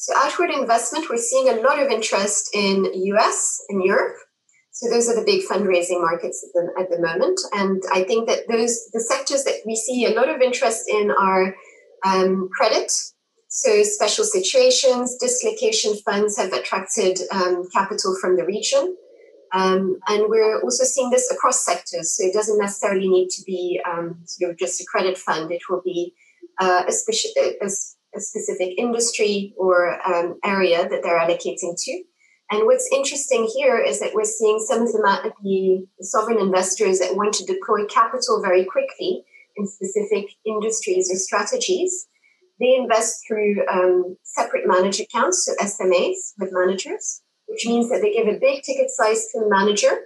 So 0.00 0.14
outward 0.16 0.50
investment, 0.50 1.10
we're 1.10 1.16
seeing 1.16 1.48
a 1.48 1.60
lot 1.60 1.82
of 1.82 1.90
interest 1.90 2.50
in 2.54 2.84
US 2.94 3.60
and 3.68 3.82
Europe. 3.82 4.14
So 4.70 4.88
those 4.88 5.08
are 5.08 5.16
the 5.16 5.26
big 5.26 5.42
fundraising 5.44 6.00
markets 6.00 6.46
at 6.46 6.52
the, 6.54 6.80
at 6.80 6.88
the 6.88 7.00
moment. 7.00 7.40
And 7.52 7.82
I 7.92 8.04
think 8.04 8.28
that 8.28 8.46
those 8.48 8.88
the 8.92 9.00
sectors 9.00 9.42
that 9.42 9.56
we 9.66 9.74
see 9.74 10.06
a 10.06 10.14
lot 10.14 10.28
of 10.28 10.40
interest 10.40 10.88
in 10.88 11.10
are 11.10 11.52
um, 12.06 12.48
credit. 12.56 12.92
So 13.48 13.82
special 13.82 14.24
situations, 14.24 15.16
dislocation 15.16 15.96
funds 15.96 16.38
have 16.38 16.52
attracted 16.52 17.18
um, 17.32 17.68
capital 17.74 18.16
from 18.20 18.36
the 18.36 18.44
region. 18.44 18.96
Um, 19.52 19.98
and 20.06 20.26
we're 20.28 20.62
also 20.62 20.84
seeing 20.84 21.10
this 21.10 21.28
across 21.32 21.64
sectors. 21.64 22.16
So 22.16 22.24
it 22.24 22.34
doesn't 22.34 22.60
necessarily 22.60 23.08
need 23.08 23.30
to 23.30 23.42
be 23.44 23.80
um, 23.84 24.20
sort 24.26 24.52
of 24.52 24.58
just 24.58 24.80
a 24.80 24.84
credit 24.84 25.18
fund. 25.18 25.50
It 25.50 25.62
will 25.68 25.82
be 25.84 26.14
uh, 26.60 26.84
a, 26.86 26.92
speci- 26.92 27.34
a, 27.36 27.68
a, 28.14 28.20
specific 28.20 28.78
industry 28.78 29.54
or 29.56 30.00
um, 30.06 30.38
area 30.44 30.88
that 30.88 31.02
they're 31.02 31.18
allocating 31.18 31.74
to. 31.76 32.02
And 32.50 32.64
what's 32.64 32.88
interesting 32.92 33.48
here 33.54 33.78
is 33.78 34.00
that 34.00 34.14
we're 34.14 34.24
seeing 34.24 34.58
some 34.58 34.82
of 34.82 34.92
the, 34.92 35.32
the 35.42 35.86
sovereign 36.04 36.40
investors 36.40 36.98
that 36.98 37.16
want 37.16 37.34
to 37.34 37.44
deploy 37.44 37.84
capital 37.86 38.40
very 38.42 38.64
quickly 38.64 39.24
in 39.56 39.66
specific 39.66 40.30
industries 40.46 41.10
or 41.12 41.16
strategies. 41.16 42.06
They 42.58 42.74
invest 42.74 43.24
through 43.26 43.66
um, 43.68 44.16
separate 44.22 44.66
managed 44.66 45.00
accounts, 45.00 45.44
so 45.44 45.54
SMAs 45.64 46.32
with 46.38 46.50
managers 46.52 47.22
which 47.48 47.66
means 47.66 47.88
that 47.88 48.00
they 48.00 48.12
give 48.12 48.28
a 48.28 48.38
big 48.38 48.62
ticket 48.62 48.90
size 48.90 49.26
to 49.32 49.40
the 49.40 49.48
manager 49.48 49.98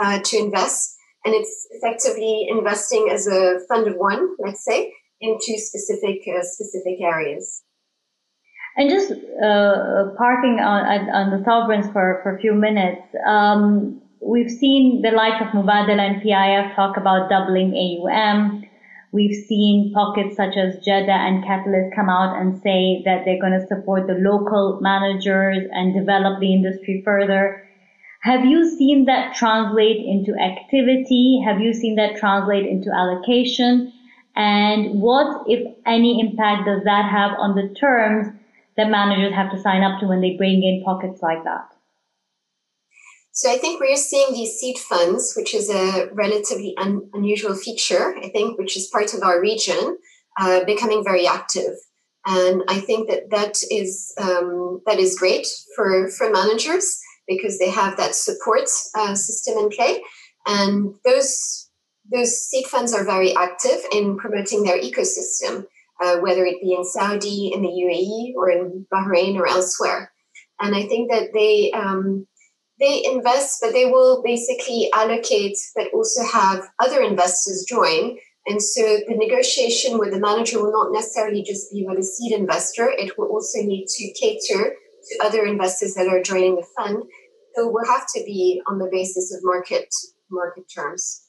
uh, 0.00 0.18
to 0.22 0.36
invest. 0.36 0.96
And 1.24 1.34
it's 1.34 1.66
effectively 1.70 2.46
investing 2.50 3.08
as 3.10 3.26
a 3.26 3.60
fund 3.68 3.88
of 3.88 3.94
one, 3.94 4.36
let's 4.38 4.64
say, 4.64 4.92
into 5.20 5.58
specific 5.58 6.22
uh, 6.28 6.42
specific 6.42 7.00
areas. 7.00 7.62
And 8.76 8.90
just 8.90 9.10
uh, 9.10 10.12
parking 10.18 10.60
on, 10.60 11.08
on 11.08 11.30
the 11.30 11.42
sovereigns 11.44 11.86
for, 11.92 12.20
for 12.22 12.36
a 12.36 12.38
few 12.38 12.52
minutes, 12.52 13.00
um, 13.26 14.02
we've 14.20 14.50
seen 14.50 15.00
the 15.00 15.12
likes 15.12 15.40
of 15.40 15.48
Mubadala 15.48 15.98
and 15.98 16.22
PIF 16.22 16.76
talk 16.76 16.98
about 16.98 17.30
doubling 17.30 17.72
AUM. 17.72 18.64
We've 19.12 19.46
seen 19.46 19.92
pockets 19.94 20.36
such 20.36 20.58
as 20.58 20.76
Jada 20.84 21.08
and 21.08 21.42
Catalyst 21.42 21.96
come 21.96 22.10
out 22.10 22.38
and 22.38 22.60
say 22.60 23.00
that 23.06 23.24
they're 23.24 23.40
going 23.40 23.58
to 23.58 23.66
support 23.66 24.06
the 24.06 24.20
local 24.20 24.78
managers 24.82 25.66
and 25.72 25.94
develop 25.94 26.40
the 26.40 26.52
industry 26.52 27.00
further. 27.02 27.62
Have 28.20 28.44
you 28.44 28.68
seen 28.76 29.06
that 29.06 29.36
translate 29.36 30.04
into 30.04 30.34
activity? 30.34 31.40
Have 31.46 31.60
you 31.60 31.72
seen 31.72 31.94
that 31.96 32.16
translate 32.16 32.66
into 32.66 32.90
allocation? 32.92 33.92
And 34.36 35.00
what, 35.00 35.44
if 35.48 35.74
any, 35.86 36.20
impact 36.20 36.66
does 36.66 36.84
that 36.84 37.10
have 37.10 37.32
on 37.38 37.54
the 37.54 37.74
terms 37.74 38.28
that 38.76 38.90
managers 38.90 39.34
have 39.34 39.50
to 39.50 39.58
sign 39.58 39.82
up 39.82 39.98
to 40.00 40.06
when 40.06 40.20
they 40.20 40.36
bring 40.36 40.62
in 40.62 40.82
pockets 40.84 41.22
like 41.22 41.42
that? 41.44 41.72
So 43.32 43.50
I 43.50 43.58
think 43.58 43.80
we're 43.80 43.96
seeing 43.96 44.32
these 44.32 44.58
seed 44.58 44.78
funds, 44.78 45.34
which 45.36 45.54
is 45.54 45.70
a 45.70 46.08
relatively 46.12 46.74
un- 46.78 47.08
unusual 47.12 47.54
feature, 47.54 48.16
I 48.16 48.28
think, 48.28 48.58
which 48.58 48.76
is 48.76 48.86
part 48.86 49.12
of 49.14 49.22
our 49.22 49.40
region, 49.40 49.98
uh, 50.38 50.64
becoming 50.64 51.02
very 51.04 51.26
active. 51.26 51.74
And 52.26 52.62
I 52.68 52.80
think 52.80 53.08
that 53.08 53.30
that 53.30 53.62
is 53.70 54.12
um, 54.18 54.80
that 54.86 54.98
is 54.98 55.18
great 55.18 55.46
for 55.76 56.08
for 56.08 56.30
managers 56.30 56.98
because 57.28 57.58
they 57.58 57.70
have 57.70 57.96
that 57.98 58.14
support 58.14 58.68
uh, 58.94 59.14
system 59.14 59.58
in 59.58 59.68
play, 59.68 60.02
and 60.46 60.94
those 61.04 61.65
those 62.12 62.40
seed 62.48 62.66
funds 62.66 62.94
are 62.94 63.04
very 63.04 63.34
active 63.36 63.80
in 63.92 64.16
promoting 64.16 64.62
their 64.62 64.80
ecosystem, 64.80 65.66
uh, 66.02 66.18
whether 66.18 66.44
it 66.44 66.60
be 66.62 66.74
in 66.74 66.84
Saudi, 66.84 67.52
in 67.52 67.62
the 67.62 67.68
UAE, 67.68 68.34
or 68.36 68.50
in 68.50 68.86
Bahrain 68.92 69.36
or 69.36 69.46
elsewhere. 69.46 70.12
And 70.60 70.74
I 70.74 70.86
think 70.86 71.10
that 71.10 71.30
they 71.34 71.72
um, 71.72 72.26
they 72.78 73.04
invest, 73.04 73.58
but 73.62 73.72
they 73.72 73.86
will 73.86 74.22
basically 74.22 74.90
allocate, 74.92 75.56
but 75.74 75.88
also 75.94 76.22
have 76.24 76.68
other 76.78 77.00
investors 77.00 77.64
join. 77.68 78.18
And 78.46 78.62
so 78.62 78.82
the 79.08 79.16
negotiation 79.16 79.98
with 79.98 80.12
the 80.12 80.20
manager 80.20 80.62
will 80.62 80.72
not 80.72 80.92
necessarily 80.92 81.42
just 81.42 81.72
be 81.72 81.84
with 81.86 81.98
a 81.98 82.02
seed 82.02 82.32
investor. 82.32 82.90
It 82.90 83.18
will 83.18 83.28
also 83.28 83.60
need 83.60 83.86
to 83.88 84.12
cater 84.12 84.74
to 84.74 85.24
other 85.24 85.44
investors 85.44 85.94
that 85.94 86.06
are 86.06 86.22
joining 86.22 86.56
the 86.56 86.66
fund. 86.76 87.02
So 87.54 87.68
will 87.68 87.86
have 87.86 88.06
to 88.14 88.22
be 88.24 88.62
on 88.66 88.78
the 88.78 88.88
basis 88.92 89.34
of 89.34 89.40
market 89.42 89.88
market 90.30 90.64
terms. 90.72 91.25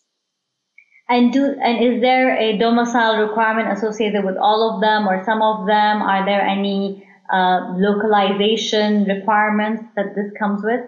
And 1.09 1.31
do 1.31 1.55
and 1.61 1.83
is 1.83 2.01
there 2.01 2.35
a 2.37 2.57
domicile 2.57 3.25
requirement 3.25 3.71
associated 3.71 4.25
with 4.25 4.35
all 4.37 4.75
of 4.75 4.81
them 4.81 5.07
or 5.07 5.23
some 5.23 5.41
of 5.41 5.65
them? 5.65 6.01
Are 6.01 6.25
there 6.25 6.41
any 6.41 7.07
uh, 7.31 7.73
localization 7.77 9.05
requirements 9.05 9.83
that 9.95 10.15
this 10.15 10.31
comes 10.37 10.63
with? 10.63 10.81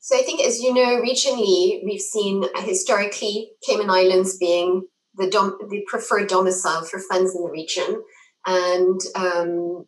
So 0.00 0.18
I 0.18 0.22
think, 0.22 0.44
as 0.44 0.60
you 0.60 0.74
know, 0.74 1.00
regionally, 1.00 1.80
we've 1.84 2.00
seen 2.00 2.44
historically 2.56 3.52
Cayman 3.66 3.88
Islands 3.88 4.36
being 4.36 4.82
the, 5.14 5.30
dom- 5.30 5.58
the 5.70 5.82
preferred 5.86 6.28
domicile 6.28 6.84
for 6.84 6.98
funds 6.98 7.34
in 7.34 7.42
the 7.42 7.50
region. 7.50 8.02
And 8.44 9.00
um, 9.14 9.86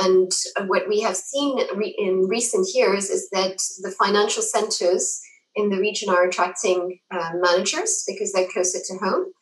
and 0.00 0.32
what 0.66 0.88
we 0.88 1.00
have 1.02 1.16
seen 1.16 1.58
re- 1.76 1.94
in 1.96 2.26
recent 2.28 2.68
years 2.74 3.08
is 3.08 3.28
that 3.30 3.58
the 3.82 3.90
financial 3.90 4.42
centers 4.42 5.20
in 5.56 5.70
the 5.70 5.78
region 5.78 6.10
are 6.10 6.28
attracting 6.28 7.00
uh, 7.10 7.30
managers 7.34 8.04
because 8.06 8.32
they're 8.32 8.48
closer 8.48 8.78
to 8.84 8.98
home. 8.98 9.32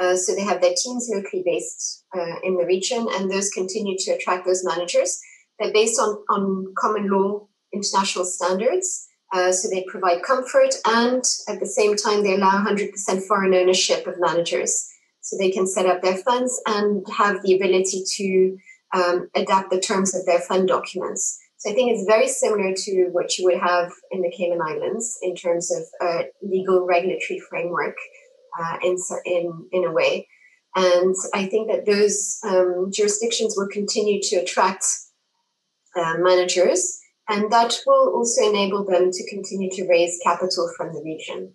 Uh, 0.00 0.16
so 0.16 0.34
they 0.34 0.42
have 0.42 0.60
their 0.60 0.74
teams 0.82 1.08
locally 1.12 1.42
based 1.44 2.04
uh, 2.16 2.36
in 2.42 2.56
the 2.56 2.64
region, 2.64 3.06
and 3.12 3.30
those 3.30 3.50
continue 3.50 3.96
to 3.98 4.12
attract 4.12 4.46
those 4.46 4.64
managers. 4.64 5.20
They're 5.58 5.72
based 5.72 6.00
on, 6.00 6.22
on 6.30 6.72
common 6.78 7.10
law 7.10 7.46
international 7.72 8.24
standards. 8.24 9.06
Uh, 9.32 9.52
so 9.52 9.68
they 9.68 9.84
provide 9.88 10.22
comfort 10.22 10.74
and 10.86 11.22
at 11.48 11.60
the 11.60 11.66
same 11.66 11.94
time 11.94 12.22
they 12.22 12.34
allow 12.34 12.64
100% 12.64 13.22
foreign 13.28 13.54
ownership 13.54 14.06
of 14.06 14.18
managers. 14.18 14.88
So 15.20 15.36
they 15.36 15.50
can 15.50 15.66
set 15.66 15.86
up 15.86 16.02
their 16.02 16.16
funds 16.16 16.60
and 16.66 17.06
have 17.16 17.42
the 17.42 17.54
ability 17.54 18.02
to 18.16 18.58
um, 18.92 19.30
adapt 19.36 19.70
the 19.70 19.80
terms 19.80 20.16
of 20.16 20.26
their 20.26 20.40
fund 20.40 20.66
documents. 20.66 21.38
So 21.60 21.70
I 21.70 21.74
think 21.74 21.92
it's 21.92 22.06
very 22.06 22.26
similar 22.26 22.72
to 22.74 23.08
what 23.12 23.36
you 23.36 23.44
would 23.44 23.60
have 23.60 23.92
in 24.10 24.22
the 24.22 24.30
Cayman 24.30 24.62
Islands 24.62 25.18
in 25.20 25.36
terms 25.36 25.70
of 25.70 25.82
a 26.00 26.24
legal 26.42 26.86
regulatory 26.86 27.38
framework 27.38 27.96
uh, 28.58 28.78
in, 28.82 28.96
in, 29.26 29.68
in 29.70 29.84
a 29.84 29.92
way. 29.92 30.26
And 30.74 31.14
I 31.34 31.46
think 31.46 31.70
that 31.70 31.84
those 31.84 32.38
um, 32.44 32.88
jurisdictions 32.90 33.54
will 33.58 33.68
continue 33.68 34.22
to 34.22 34.36
attract 34.36 34.84
uh, 35.94 36.14
managers 36.18 36.98
and 37.28 37.52
that 37.52 37.78
will 37.86 38.14
also 38.16 38.48
enable 38.48 38.84
them 38.84 39.10
to 39.12 39.30
continue 39.30 39.70
to 39.72 39.86
raise 39.86 40.18
capital 40.24 40.70
from 40.76 40.94
the 40.94 41.02
region. 41.04 41.52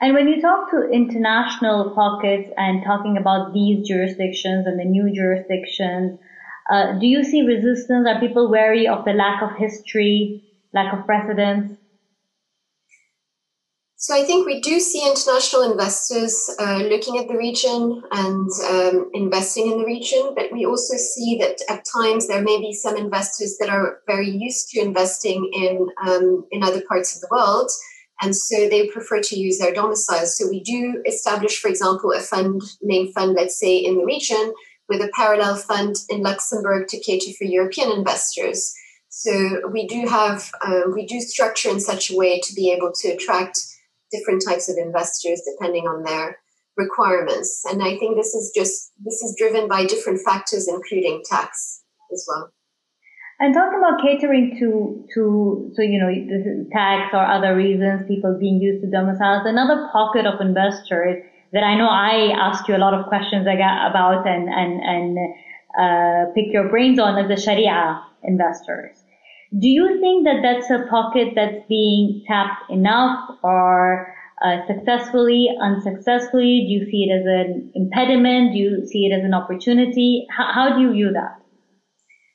And 0.00 0.14
when 0.14 0.28
you 0.28 0.40
talk 0.40 0.70
to 0.70 0.90
international 0.90 1.92
pockets 1.94 2.50
and 2.56 2.82
talking 2.84 3.16
about 3.16 3.52
these 3.52 3.86
jurisdictions 3.86 4.66
and 4.66 4.78
the 4.78 4.84
new 4.84 5.12
jurisdictions, 5.14 6.18
uh, 6.72 6.98
do 6.98 7.06
you 7.06 7.22
see 7.22 7.42
resistance? 7.42 8.08
Are 8.08 8.18
people 8.18 8.50
wary 8.50 8.88
of 8.88 9.04
the 9.04 9.12
lack 9.12 9.42
of 9.42 9.56
history, 9.58 10.42
lack 10.72 10.92
of 10.92 11.04
precedence? 11.04 11.78
So 13.96 14.16
I 14.16 14.24
think 14.24 14.46
we 14.46 14.60
do 14.60 14.80
see 14.80 15.06
international 15.06 15.70
investors 15.70 16.50
uh, 16.58 16.78
looking 16.78 17.18
at 17.18 17.28
the 17.28 17.36
region 17.36 18.02
and 18.10 18.50
um, 18.68 19.10
investing 19.14 19.70
in 19.70 19.78
the 19.78 19.84
region, 19.84 20.32
but 20.34 20.50
we 20.50 20.66
also 20.66 20.96
see 20.96 21.38
that 21.38 21.60
at 21.68 21.84
times 21.84 22.26
there 22.26 22.42
may 22.42 22.58
be 22.58 22.72
some 22.72 22.96
investors 22.96 23.58
that 23.60 23.68
are 23.68 23.98
very 24.08 24.28
used 24.28 24.70
to 24.70 24.80
investing 24.80 25.48
in 25.52 25.86
um, 26.04 26.44
in 26.50 26.64
other 26.64 26.82
parts 26.88 27.14
of 27.14 27.20
the 27.20 27.28
world, 27.30 27.70
and 28.22 28.34
so 28.34 28.68
they 28.68 28.88
prefer 28.88 29.20
to 29.20 29.38
use 29.38 29.58
their 29.58 29.72
domiciles. 29.72 30.36
So 30.36 30.48
we 30.48 30.64
do 30.64 31.00
establish, 31.06 31.60
for 31.60 31.68
example, 31.68 32.10
a 32.12 32.18
fund, 32.18 32.60
main 32.82 33.12
fund, 33.12 33.34
let's 33.36 33.56
say 33.56 33.76
in 33.76 33.98
the 33.98 34.04
region, 34.04 34.52
with 34.88 35.00
a 35.00 35.10
parallel 35.14 35.56
fund 35.56 35.96
in 36.08 36.22
Luxembourg 36.22 36.88
to 36.88 37.00
cater 37.00 37.32
for 37.38 37.44
European 37.44 37.92
investors. 37.92 38.74
So 39.08 39.68
we 39.70 39.86
do 39.86 40.06
have 40.08 40.50
uh, 40.64 40.82
we 40.94 41.06
do 41.06 41.20
structure 41.20 41.70
in 41.70 41.80
such 41.80 42.10
a 42.10 42.16
way 42.16 42.40
to 42.40 42.54
be 42.54 42.72
able 42.72 42.92
to 43.00 43.08
attract 43.08 43.58
different 44.10 44.42
types 44.46 44.68
of 44.68 44.76
investors 44.78 45.42
depending 45.44 45.86
on 45.86 46.02
their 46.02 46.38
requirements. 46.76 47.62
And 47.70 47.82
I 47.82 47.98
think 47.98 48.16
this 48.16 48.34
is 48.34 48.52
just 48.54 48.92
this 49.04 49.22
is 49.22 49.36
driven 49.38 49.68
by 49.68 49.84
different 49.84 50.20
factors, 50.24 50.68
including 50.68 51.22
tax 51.28 51.82
as 52.12 52.24
well. 52.28 52.52
And 53.40 53.52
talking 53.52 53.78
about 53.80 54.00
catering 54.00 54.56
to, 54.60 55.04
to, 55.14 55.72
so, 55.74 55.82
you 55.82 55.98
know, 55.98 56.66
tax 56.70 57.10
or 57.12 57.24
other 57.24 57.56
reasons, 57.56 58.06
people 58.06 58.36
being 58.38 58.60
used 58.60 58.84
to 58.84 58.88
domiciles, 58.90 59.42
another 59.46 59.88
pocket 59.92 60.26
of 60.26 60.40
investors 60.40 61.24
that 61.52 61.62
I 61.62 61.76
know 61.76 61.88
I 61.88 62.32
ask 62.34 62.66
you 62.68 62.76
a 62.76 62.78
lot 62.78 62.94
of 62.94 63.06
questions 63.06 63.46
about 63.46 64.26
and, 64.26 64.48
and, 64.48 64.80
and, 64.80 65.18
uh, 65.78 66.32
pick 66.34 66.52
your 66.52 66.68
brains 66.68 66.98
on 66.98 67.18
as 67.18 67.28
the 67.28 67.36
Sharia 67.36 68.00
investors. 68.22 69.02
Do 69.58 69.68
you 69.68 70.00
think 70.00 70.24
that 70.24 70.40
that's 70.42 70.70
a 70.70 70.86
pocket 70.88 71.34
that's 71.34 71.66
being 71.68 72.22
tapped 72.26 72.70
enough 72.70 73.36
or 73.42 74.14
uh, 74.42 74.66
successfully, 74.66 75.48
unsuccessfully? 75.60 76.64
Do 76.66 76.72
you 76.72 76.90
see 76.90 77.04
it 77.04 77.12
as 77.12 77.26
an 77.26 77.70
impediment? 77.74 78.52
Do 78.52 78.58
you 78.58 78.86
see 78.86 79.06
it 79.06 79.14
as 79.14 79.24
an 79.24 79.34
opportunity? 79.34 80.26
How, 80.30 80.52
how 80.52 80.76
do 80.76 80.80
you 80.80 80.92
view 80.92 81.12
that? 81.12 81.41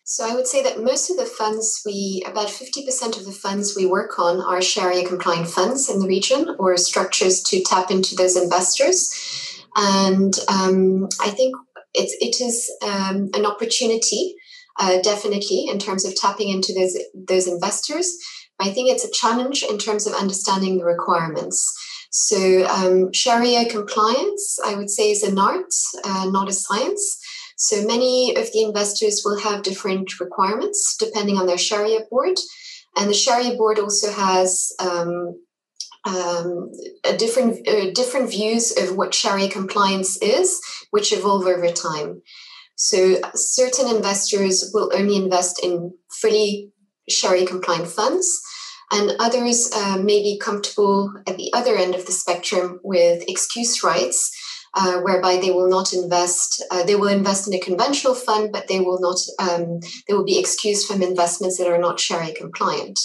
So 0.10 0.26
I 0.26 0.34
would 0.34 0.48
say 0.48 0.64
that 0.64 0.82
most 0.82 1.10
of 1.10 1.18
the 1.18 1.26
funds 1.26 1.82
we, 1.86 2.24
about 2.26 2.48
50% 2.48 3.18
of 3.18 3.26
the 3.26 3.34
funds 3.34 3.76
we 3.76 3.86
work 3.86 4.18
on 4.18 4.40
are 4.40 4.62
Sharia 4.62 5.06
compliant 5.06 5.50
funds 5.50 5.90
in 5.90 6.00
the 6.00 6.08
region 6.08 6.56
or 6.60 6.78
structures 6.78 7.44
to 7.44 7.62
tap 7.62 7.92
into 7.92 8.16
those 8.16 8.38
investors. 8.38 9.14
And 9.76 10.34
um, 10.48 11.10
I 11.20 11.30
think 11.32 11.54
it's, 11.94 12.16
it 12.22 12.42
is 12.42 12.72
um, 12.84 13.32
an 13.34 13.46
opportunity, 13.46 14.34
uh, 14.80 15.02
definitely, 15.02 15.66
in 15.68 15.78
terms 15.78 16.06
of 16.06 16.16
tapping 16.16 16.48
into 16.48 16.74
those, 16.74 16.98
those 17.14 17.46
investors. 17.46 18.10
I 18.62 18.70
think 18.70 18.90
it's 18.90 19.04
a 19.04 19.12
challenge 19.12 19.62
in 19.62 19.78
terms 19.78 20.08
of 20.08 20.14
understanding 20.14 20.78
the 20.78 20.86
requirements. 20.86 21.70
So 22.12 22.66
um, 22.68 23.12
Sharia 23.12 23.70
compliance, 23.70 24.58
I 24.66 24.76
would 24.76 24.90
say, 24.90 25.12
is 25.12 25.24
an 25.24 25.38
art, 25.38 25.74
uh, 26.06 26.30
not 26.32 26.48
a 26.48 26.54
science. 26.54 27.20
So 27.58 27.86
many 27.86 28.36
of 28.36 28.52
the 28.54 28.62
investors 28.62 29.24
will 29.26 29.40
have 29.40 29.64
different 29.64 30.20
requirements 30.20 30.96
depending 30.98 31.38
on 31.38 31.48
their 31.48 31.58
Sharia 31.58 32.02
board. 32.10 32.38
And 32.96 33.10
the 33.10 33.16
Sharia 33.16 33.58
board 33.58 33.80
also 33.80 34.12
has 34.12 34.72
um, 34.80 35.40
um, 36.06 36.72
different 37.18 37.68
uh, 37.68 37.92
different 37.92 38.30
views 38.30 38.72
of 38.78 38.96
what 38.96 39.14
Sharia 39.14 39.50
compliance 39.50 40.18
is, 40.22 40.62
which 40.92 41.12
evolve 41.12 41.46
over 41.46 41.72
time. 41.72 42.22
So 42.76 43.20
certain 43.34 43.88
investors 43.96 44.72
will 44.74 44.92
only 44.94 45.16
invest 45.16 45.64
in 45.64 45.94
fully 46.12 46.72
Sharia 47.10 47.48
compliant 47.48 47.88
funds, 47.88 48.40
and 48.92 49.14
others 49.20 49.72
uh, 49.74 49.98
may 49.98 50.22
be 50.22 50.40
comfortable 50.40 51.12
at 51.26 51.38
the 51.38 51.52
other 51.54 51.76
end 51.76 51.96
of 51.96 52.06
the 52.06 52.12
spectrum 52.12 52.80
with 52.84 53.24
excuse 53.28 53.84
rights, 53.84 54.32
uh, 54.80 55.00
whereby 55.02 55.38
they 55.38 55.50
will 55.50 55.70
not 55.70 55.92
invest. 55.92 56.64
Uh, 56.70 56.84
they 56.84 56.96
will 56.96 57.08
invest 57.08 57.48
in 57.48 57.54
a 57.54 57.60
conventional 57.60 58.14
fund, 58.14 58.52
but 58.52 58.68
they 58.68 58.80
will 58.80 59.02
not. 59.02 59.20
Um, 59.40 59.80
they 60.08 60.14
will 60.14 60.24
be 60.24 60.40
excused 60.40 60.88
from 60.88 61.02
investments 61.02 61.58
that 61.58 61.68
are 61.68 61.80
not 61.80 62.00
Sharia 62.00 62.34
compliant. 62.36 63.00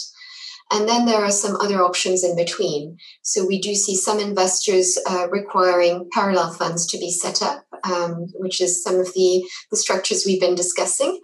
And 0.71 0.89
then 0.89 1.05
there 1.05 1.23
are 1.23 1.31
some 1.31 1.57
other 1.57 1.83
options 1.83 2.25
in 2.25 2.35
between. 2.35 2.97
So 3.23 3.47
we 3.47 3.61
do 3.61 3.75
see 3.75 3.95
some 3.95 4.19
investors 4.19 4.99
uh, 5.07 5.29
requiring 5.31 6.09
parallel 6.13 6.53
funds 6.53 6.87
to 6.87 6.99
be 6.99 7.11
set 7.11 7.43
up, 7.43 7.67
um, 7.85 8.27
which 8.37 8.59
is 8.61 8.83
some 8.83 8.99
of 8.99 9.13
the, 9.13 9.47
the 9.71 9.77
structures 9.77 10.25
we've 10.25 10.41
been 10.41 10.55
discussing, 10.55 11.21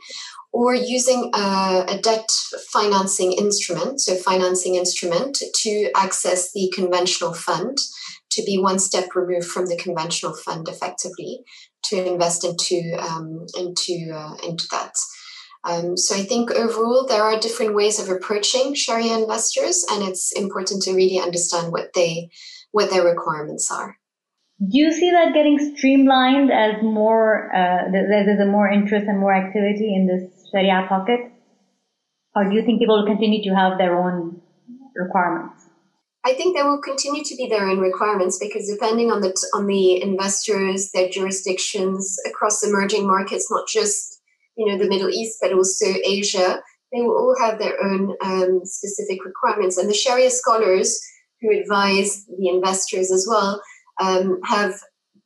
or 0.53 0.75
using 0.75 1.31
a, 1.35 1.85
a 1.89 1.99
debt 2.03 2.29
financing 2.73 3.33
instrument, 3.33 4.01
so 4.01 4.17
financing 4.17 4.75
instrument 4.75 5.43
to 5.55 5.91
access 5.95 6.53
the 6.53 6.71
conventional 6.75 7.33
fund 7.33 7.79
to 8.39 8.45
be 8.45 8.57
one 8.57 8.79
step 8.79 9.15
removed 9.15 9.47
from 9.47 9.67
the 9.67 9.77
conventional 9.77 10.35
fund 10.35 10.69
effectively 10.69 11.41
to 11.85 11.97
invest 12.07 12.45
into 12.45 12.97
um, 12.99 13.47
into 13.59 14.13
uh, 14.15 14.35
into 14.47 14.65
that. 14.71 14.95
Um, 15.65 15.97
so 15.97 16.15
I 16.15 16.23
think 16.23 16.53
overall 16.53 17.07
there 17.07 17.23
are 17.23 17.39
different 17.39 17.75
ways 17.75 17.99
of 17.99 18.09
approaching 18.09 18.75
Sharia 18.75 19.19
investors, 19.19 19.85
and 19.91 20.09
it's 20.09 20.33
important 20.33 20.83
to 20.85 20.95
really 20.95 21.19
understand 21.19 21.73
what 21.73 21.91
they 21.95 22.31
what 22.71 22.91
their 22.91 23.05
requirements 23.05 23.71
are. 23.71 23.97
Do 24.61 24.79
you 24.79 24.93
see 24.93 25.11
that 25.11 25.35
getting 25.35 25.75
streamlined 25.77 26.51
as 26.53 26.83
more 26.83 27.55
uh, 27.55 27.91
there's 27.91 28.41
a 28.41 28.47
more 28.47 28.69
interest 28.71 29.07
and 29.09 29.19
more 29.19 29.35
activity 29.35 29.95
in 29.95 30.07
this 30.07 30.51
Sharia 30.53 30.87
pocket, 30.89 31.21
or 32.37 32.49
do 32.49 32.55
you 32.55 32.63
think 32.63 32.79
people 32.81 33.01
will 33.01 33.07
continue 33.07 33.43
to 33.51 33.57
have 33.57 33.79
their 33.79 33.99
own 33.99 34.41
requirements? 34.95 35.68
I 36.29 36.35
think 36.35 36.55
there 36.55 36.69
will 36.69 36.83
continue 36.83 37.25
to 37.25 37.37
be 37.37 37.49
their 37.49 37.67
own 37.71 37.79
requirements 37.79 38.39
because 38.39 38.69
depending 38.69 39.11
on 39.11 39.23
the 39.23 39.35
on 39.55 39.67
the 39.67 40.03
investors, 40.03 40.91
their 40.93 41.09
jurisdictions 41.09 42.19
across 42.27 42.63
emerging 42.63 43.07
markets, 43.07 43.51
not 43.51 43.67
just 43.67 44.21
you 44.55 44.67
know 44.67 44.77
the 44.77 44.91
Middle 44.91 45.09
East 45.09 45.39
but 45.41 45.55
also 45.55 45.87
Asia, 46.05 46.61
they 46.93 47.01
will 47.01 47.17
all 47.17 47.35
have 47.41 47.59
their 47.59 47.83
own 47.83 48.15
um, 48.23 48.61
specific 48.65 49.25
requirements. 49.25 49.79
And 49.79 49.89
the 49.89 49.95
Sharia 49.95 50.29
scholars 50.29 51.01
who 51.41 51.59
advise 51.59 52.27
the 52.27 52.51
investors 52.51 53.11
as 53.11 53.27
well 53.27 53.63
um, 53.99 54.39
have 54.45 54.75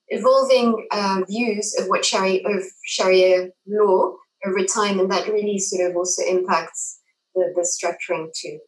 evolving 0.07 0.87
uh, 0.93 1.23
views 1.29 1.75
of 1.81 1.89
what 1.89 2.05
Sharia 2.05 2.47
of 2.47 2.63
Sharia 2.85 3.49
law 3.67 4.15
over 4.47 4.65
time, 4.65 5.01
and 5.01 5.11
that 5.11 5.27
really 5.27 5.59
sort 5.59 5.91
of 5.91 5.97
also 5.97 6.23
impacts 6.29 7.01
the, 7.35 7.53
the 7.57 7.67
structuring 7.67 8.29
too. 8.41 8.61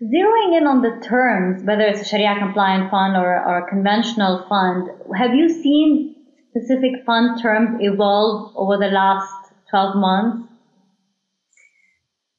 Zeroing 0.00 0.56
in 0.56 0.66
on 0.68 0.80
the 0.80 1.04
terms, 1.04 1.64
whether 1.64 1.82
it's 1.82 2.00
a 2.00 2.04
Sharia 2.04 2.38
compliant 2.38 2.88
fund 2.88 3.16
or, 3.16 3.44
or 3.44 3.66
a 3.66 3.68
conventional 3.68 4.46
fund, 4.48 4.88
have 5.16 5.34
you 5.34 5.48
seen 5.48 6.14
specific 6.50 7.04
fund 7.04 7.42
terms 7.42 7.78
evolve 7.80 8.52
over 8.54 8.76
the 8.76 8.92
last 8.92 9.32
12 9.70 9.96
months? 9.96 10.52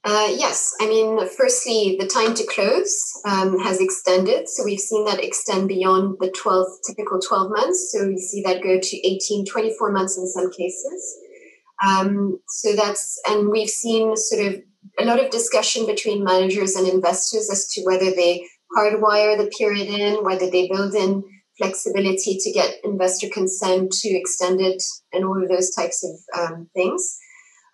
Uh, 0.05 0.31
yes, 0.37 0.73
I 0.79 0.87
mean, 0.87 1.19
firstly, 1.37 1.97
the 1.99 2.07
time 2.07 2.33
to 2.33 2.45
close 2.45 2.97
um, 3.25 3.59
has 3.59 3.81
extended. 3.81 4.47
So 4.47 4.63
we've 4.63 4.79
seen 4.79 5.03
that 5.05 5.21
extend 5.21 5.67
beyond 5.67 6.15
the 6.21 6.31
12, 6.31 6.65
typical 6.87 7.19
12 7.19 7.51
months. 7.51 7.91
So 7.91 8.07
we 8.07 8.17
see 8.17 8.41
that 8.43 8.63
go 8.63 8.79
to 8.79 9.07
18, 9.07 9.45
24 9.45 9.91
months 9.91 10.17
in 10.17 10.25
some 10.27 10.49
cases. 10.49 11.17
Um, 11.85 12.39
so 12.47 12.73
that's, 12.73 13.21
and 13.27 13.49
we've 13.49 13.69
seen 13.69 14.15
sort 14.15 14.47
of 14.47 14.61
a 14.99 15.05
lot 15.05 15.23
of 15.23 15.31
discussion 15.31 15.85
between 15.85 16.23
managers 16.23 16.75
and 16.75 16.87
investors 16.87 17.49
as 17.51 17.67
to 17.69 17.81
whether 17.83 18.11
they 18.11 18.45
hardwire 18.77 19.37
the 19.37 19.51
period 19.57 19.87
in, 19.87 20.23
whether 20.23 20.49
they 20.49 20.67
build 20.67 20.93
in 20.93 21.23
flexibility 21.57 22.37
to 22.39 22.51
get 22.51 22.77
investor 22.83 23.27
consent 23.33 23.91
to 23.91 24.09
extend 24.09 24.61
it, 24.61 24.81
and 25.11 25.25
all 25.25 25.41
of 25.41 25.49
those 25.49 25.71
types 25.71 26.03
of 26.03 26.39
um, 26.39 26.69
things. 26.73 27.17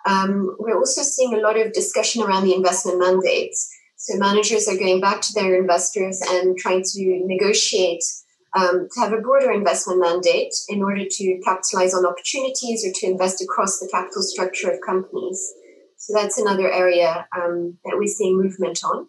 Um, 0.06 0.56
we're 0.60 0.78
also 0.78 1.02
seeing 1.02 1.34
a 1.34 1.40
lot 1.40 1.60
of 1.60 1.74
discussion 1.74 2.24
around 2.24 2.46
the 2.46 2.56
investment 2.56 3.00
mandates. 3.00 3.72
So 3.98 4.18
managers 4.18 4.68
are 4.68 4.78
going 4.78 5.02
back 5.02 5.22
to 5.22 5.34
their 5.34 5.60
investors 5.60 6.22
and 6.30 6.58
trying 6.58 6.84
to 6.84 7.22
negotiate 7.26 8.04
um, 8.56 8.88
to 8.94 9.00
have 9.00 9.14
a 9.14 9.22
broader 9.22 9.52
investment 9.52 10.00
mandate 10.00 10.54
in 10.70 10.84
order 10.84 11.04
to 11.10 11.42
capitalize 11.44 11.94
on 11.94 12.06
opportunities 12.06 12.86
or 12.86 12.92
to 12.94 13.08
invest 13.08 13.42
across 13.42 13.80
the 13.80 13.90
capital 13.92 14.22
structure 14.22 14.70
of 14.72 14.80
companies. 14.86 15.54
So 15.98 16.14
that's 16.14 16.38
another 16.38 16.72
area 16.72 17.28
um, 17.36 17.78
that 17.86 17.98
we're 17.98 18.08
seeing 18.08 18.38
movement 18.38 18.84
on. 18.84 19.08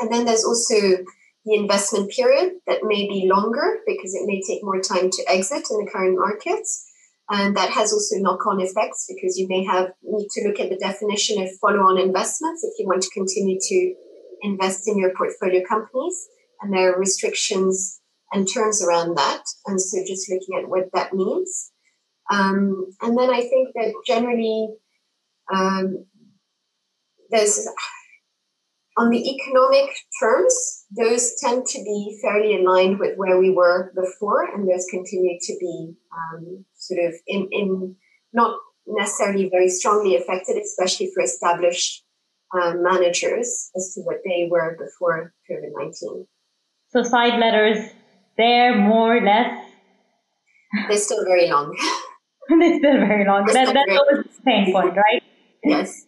And 0.00 0.12
then 0.12 0.24
there's 0.24 0.44
also 0.44 1.04
the 1.44 1.54
investment 1.54 2.10
period 2.10 2.54
that 2.66 2.80
may 2.82 3.06
be 3.08 3.28
longer 3.32 3.78
because 3.86 4.14
it 4.14 4.26
may 4.26 4.42
take 4.42 4.64
more 4.64 4.80
time 4.80 5.10
to 5.10 5.24
exit 5.28 5.66
in 5.70 5.84
the 5.84 5.90
current 5.90 6.18
markets. 6.18 6.84
And 7.28 7.56
that 7.56 7.70
has 7.70 7.92
also 7.92 8.16
knock-on 8.18 8.60
effects 8.60 9.06
because 9.08 9.36
you 9.36 9.48
may 9.48 9.64
have 9.64 9.90
need 10.02 10.28
to 10.30 10.46
look 10.46 10.60
at 10.60 10.70
the 10.70 10.76
definition 10.76 11.42
of 11.42 11.48
follow-on 11.60 11.98
investments 11.98 12.64
if 12.64 12.78
you 12.78 12.86
want 12.86 13.02
to 13.02 13.10
continue 13.10 13.58
to 13.60 13.94
invest 14.42 14.86
in 14.86 14.98
your 14.98 15.12
portfolio 15.14 15.62
companies. 15.68 16.28
And 16.60 16.72
there 16.72 16.92
are 16.92 16.98
restrictions 16.98 18.00
and 18.32 18.48
terms 18.52 18.84
around 18.84 19.16
that. 19.16 19.42
And 19.66 19.80
so 19.80 19.98
just 20.06 20.30
looking 20.30 20.62
at 20.62 20.68
what 20.68 20.90
that 20.94 21.14
means. 21.14 21.72
Um, 22.30 22.86
and 23.02 23.16
then 23.16 23.30
I 23.30 23.40
think 23.40 23.68
that 23.74 23.92
generally 24.06 24.68
um, 25.52 26.06
there's 27.30 27.68
on 28.98 29.10
the 29.10 29.30
economic 29.30 29.90
terms, 30.20 30.86
those 30.96 31.34
tend 31.42 31.66
to 31.66 31.78
be 31.78 32.18
fairly 32.22 32.56
aligned 32.56 32.98
with 32.98 33.16
where 33.16 33.38
we 33.38 33.50
were 33.50 33.92
before, 33.94 34.44
and 34.54 34.66
those 34.68 34.86
continue 34.90 35.38
to 35.40 35.56
be 35.60 35.92
um, 36.12 36.64
sort 36.74 37.04
of 37.04 37.14
in, 37.26 37.48
in 37.52 37.96
not 38.32 38.56
necessarily 38.86 39.48
very 39.50 39.68
strongly 39.68 40.16
affected, 40.16 40.56
especially 40.56 41.10
for 41.14 41.22
established 41.22 42.04
um, 42.54 42.82
managers 42.82 43.70
as 43.76 43.92
to 43.94 44.00
what 44.02 44.18
they 44.24 44.48
were 44.50 44.78
before 44.78 45.34
COVID 45.50 45.72
19. 45.76 46.26
So, 46.88 47.02
side 47.02 47.38
letters, 47.38 47.90
they're 48.38 48.78
more 48.78 49.18
or 49.18 49.20
less? 49.20 49.62
They're 50.88 50.96
still 50.96 51.24
very 51.24 51.48
long. 51.48 51.76
They're 52.48 52.78
still 52.78 52.98
very 52.98 53.26
long. 53.26 53.44
That, 53.46 53.74
that's 53.74 53.98
always 53.98 54.24
the 54.36 54.42
pain 54.44 54.72
point, 54.72 54.96
right? 54.96 55.22
Yes. 55.66 56.06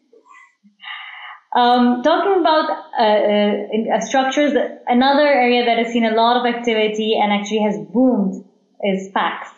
Um, 1.57 2.03
talking 2.03 2.41
about 2.41 2.71
uh, 2.99 3.03
uh, 3.03 3.97
uh, 3.97 4.01
structures, 4.01 4.53
another 4.87 5.27
area 5.27 5.65
that 5.65 5.79
has 5.79 5.93
seen 5.93 6.05
a 6.05 6.15
lot 6.15 6.37
of 6.37 6.47
activity 6.47 7.19
and 7.21 7.33
actually 7.33 7.63
has 7.63 7.77
boomed 7.93 8.45
is 8.85 9.09
SPACs. 9.11 9.49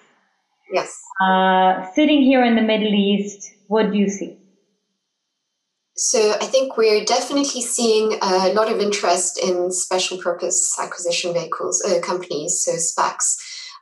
Yes. 0.72 0.96
Uh, 1.20 1.90
sitting 1.94 2.22
here 2.22 2.44
in 2.44 2.54
the 2.54 2.62
Middle 2.62 2.94
East, 2.94 3.50
what 3.66 3.90
do 3.90 3.98
you 3.98 4.08
see? 4.08 4.38
So 5.96 6.32
I 6.40 6.46
think 6.46 6.76
we're 6.76 7.04
definitely 7.04 7.60
seeing 7.60 8.16
a 8.22 8.52
lot 8.54 8.72
of 8.72 8.80
interest 8.80 9.38
in 9.38 9.70
special 9.70 10.16
purpose 10.16 10.78
acquisition 10.80 11.34
vehicles, 11.34 11.84
uh, 11.84 12.00
companies, 12.00 12.62
so 12.64 12.72
SPACs. 12.72 13.36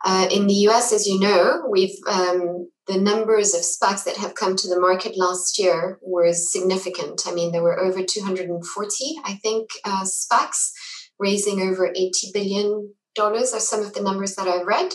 Uh, 0.04 0.28
in 0.30 0.46
the 0.46 0.54
US, 0.68 0.92
as 0.92 1.06
you 1.06 1.20
know, 1.20 1.62
we've 1.70 1.96
um, 2.08 2.68
the 2.88 2.98
numbers 2.98 3.54
of 3.54 3.60
SPACs 3.60 4.04
that 4.04 4.16
have 4.16 4.34
come 4.34 4.56
to 4.56 4.68
the 4.68 4.80
market 4.80 5.16
last 5.16 5.58
year 5.58 5.98
were 6.02 6.32
significant. 6.32 7.22
I 7.26 7.32
mean, 7.32 7.52
there 7.52 7.62
were 7.62 7.78
over 7.78 8.02
240, 8.02 9.20
I 9.24 9.34
think, 9.34 9.68
uh, 9.84 10.04
SPACs 10.04 10.72
raising 11.18 11.60
over 11.60 11.92
80 11.94 12.30
billion 12.32 12.94
dollars 13.14 13.52
are 13.52 13.60
some 13.60 13.82
of 13.82 13.92
the 13.92 14.02
numbers 14.02 14.34
that 14.36 14.48
I've 14.48 14.66
read. 14.66 14.94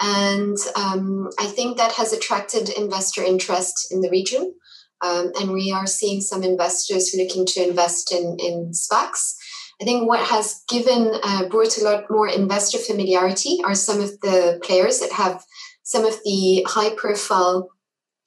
And 0.00 0.56
um, 0.76 1.28
I 1.38 1.46
think 1.46 1.76
that 1.76 1.92
has 1.92 2.12
attracted 2.12 2.70
investor 2.70 3.22
interest 3.22 3.88
in 3.90 4.00
the 4.00 4.10
region. 4.10 4.54
Um, 5.00 5.32
and 5.40 5.52
we 5.52 5.70
are 5.70 5.86
seeing 5.86 6.20
some 6.20 6.42
investors 6.42 7.14
looking 7.16 7.44
to 7.46 7.68
invest 7.68 8.12
in, 8.12 8.36
in 8.38 8.72
SPACs. 8.72 9.34
I 9.80 9.84
think 9.84 10.08
what 10.08 10.20
has 10.20 10.62
given 10.68 11.12
uh, 11.22 11.48
brought 11.48 11.78
a 11.78 11.84
lot 11.84 12.04
more 12.10 12.28
investor 12.28 12.78
familiarity 12.78 13.58
are 13.64 13.74
some 13.74 14.00
of 14.00 14.10
the 14.20 14.60
players 14.64 14.98
that 15.00 15.12
have 15.12 15.44
some 15.88 16.04
of 16.04 16.22
the 16.22 16.62
high 16.68 16.90
profile 16.94 17.70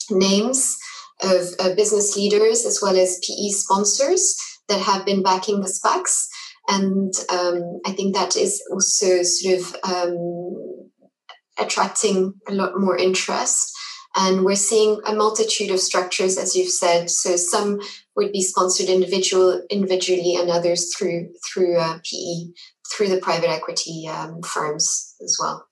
names 0.09 0.75
of 1.21 1.41
uh, 1.59 1.75
business 1.75 2.17
leaders 2.17 2.65
as 2.65 2.79
well 2.81 2.97
as 2.97 3.19
PE 3.23 3.49
sponsors 3.49 4.35
that 4.67 4.81
have 4.81 5.05
been 5.05 5.21
backing 5.21 5.61
the 5.61 5.67
SPACs. 5.67 6.25
And 6.67 7.13
um, 7.29 7.79
I 7.85 7.91
think 7.91 8.15
that 8.15 8.35
is 8.35 8.63
also 8.71 9.21
sort 9.21 9.59
of 9.59 9.75
um, 9.83 10.89
attracting 11.59 12.33
a 12.47 12.51
lot 12.51 12.71
more 12.79 12.97
interest. 12.97 13.71
And 14.15 14.43
we're 14.43 14.55
seeing 14.55 14.99
a 15.05 15.13
multitude 15.13 15.69
of 15.69 15.79
structures, 15.79 16.39
as 16.39 16.55
you've 16.55 16.71
said. 16.71 17.11
So 17.11 17.35
some 17.35 17.79
would 18.15 18.31
be 18.31 18.41
sponsored 18.41 18.89
individual, 18.89 19.61
individually, 19.69 20.35
and 20.35 20.49
others 20.49 20.95
through 20.95 21.29
through 21.47 21.77
uh, 21.77 21.99
PE, 22.03 22.53
through 22.91 23.09
the 23.09 23.21
private 23.21 23.51
equity 23.51 24.07
um, 24.07 24.41
firms 24.41 25.15
as 25.23 25.37
well. 25.39 25.67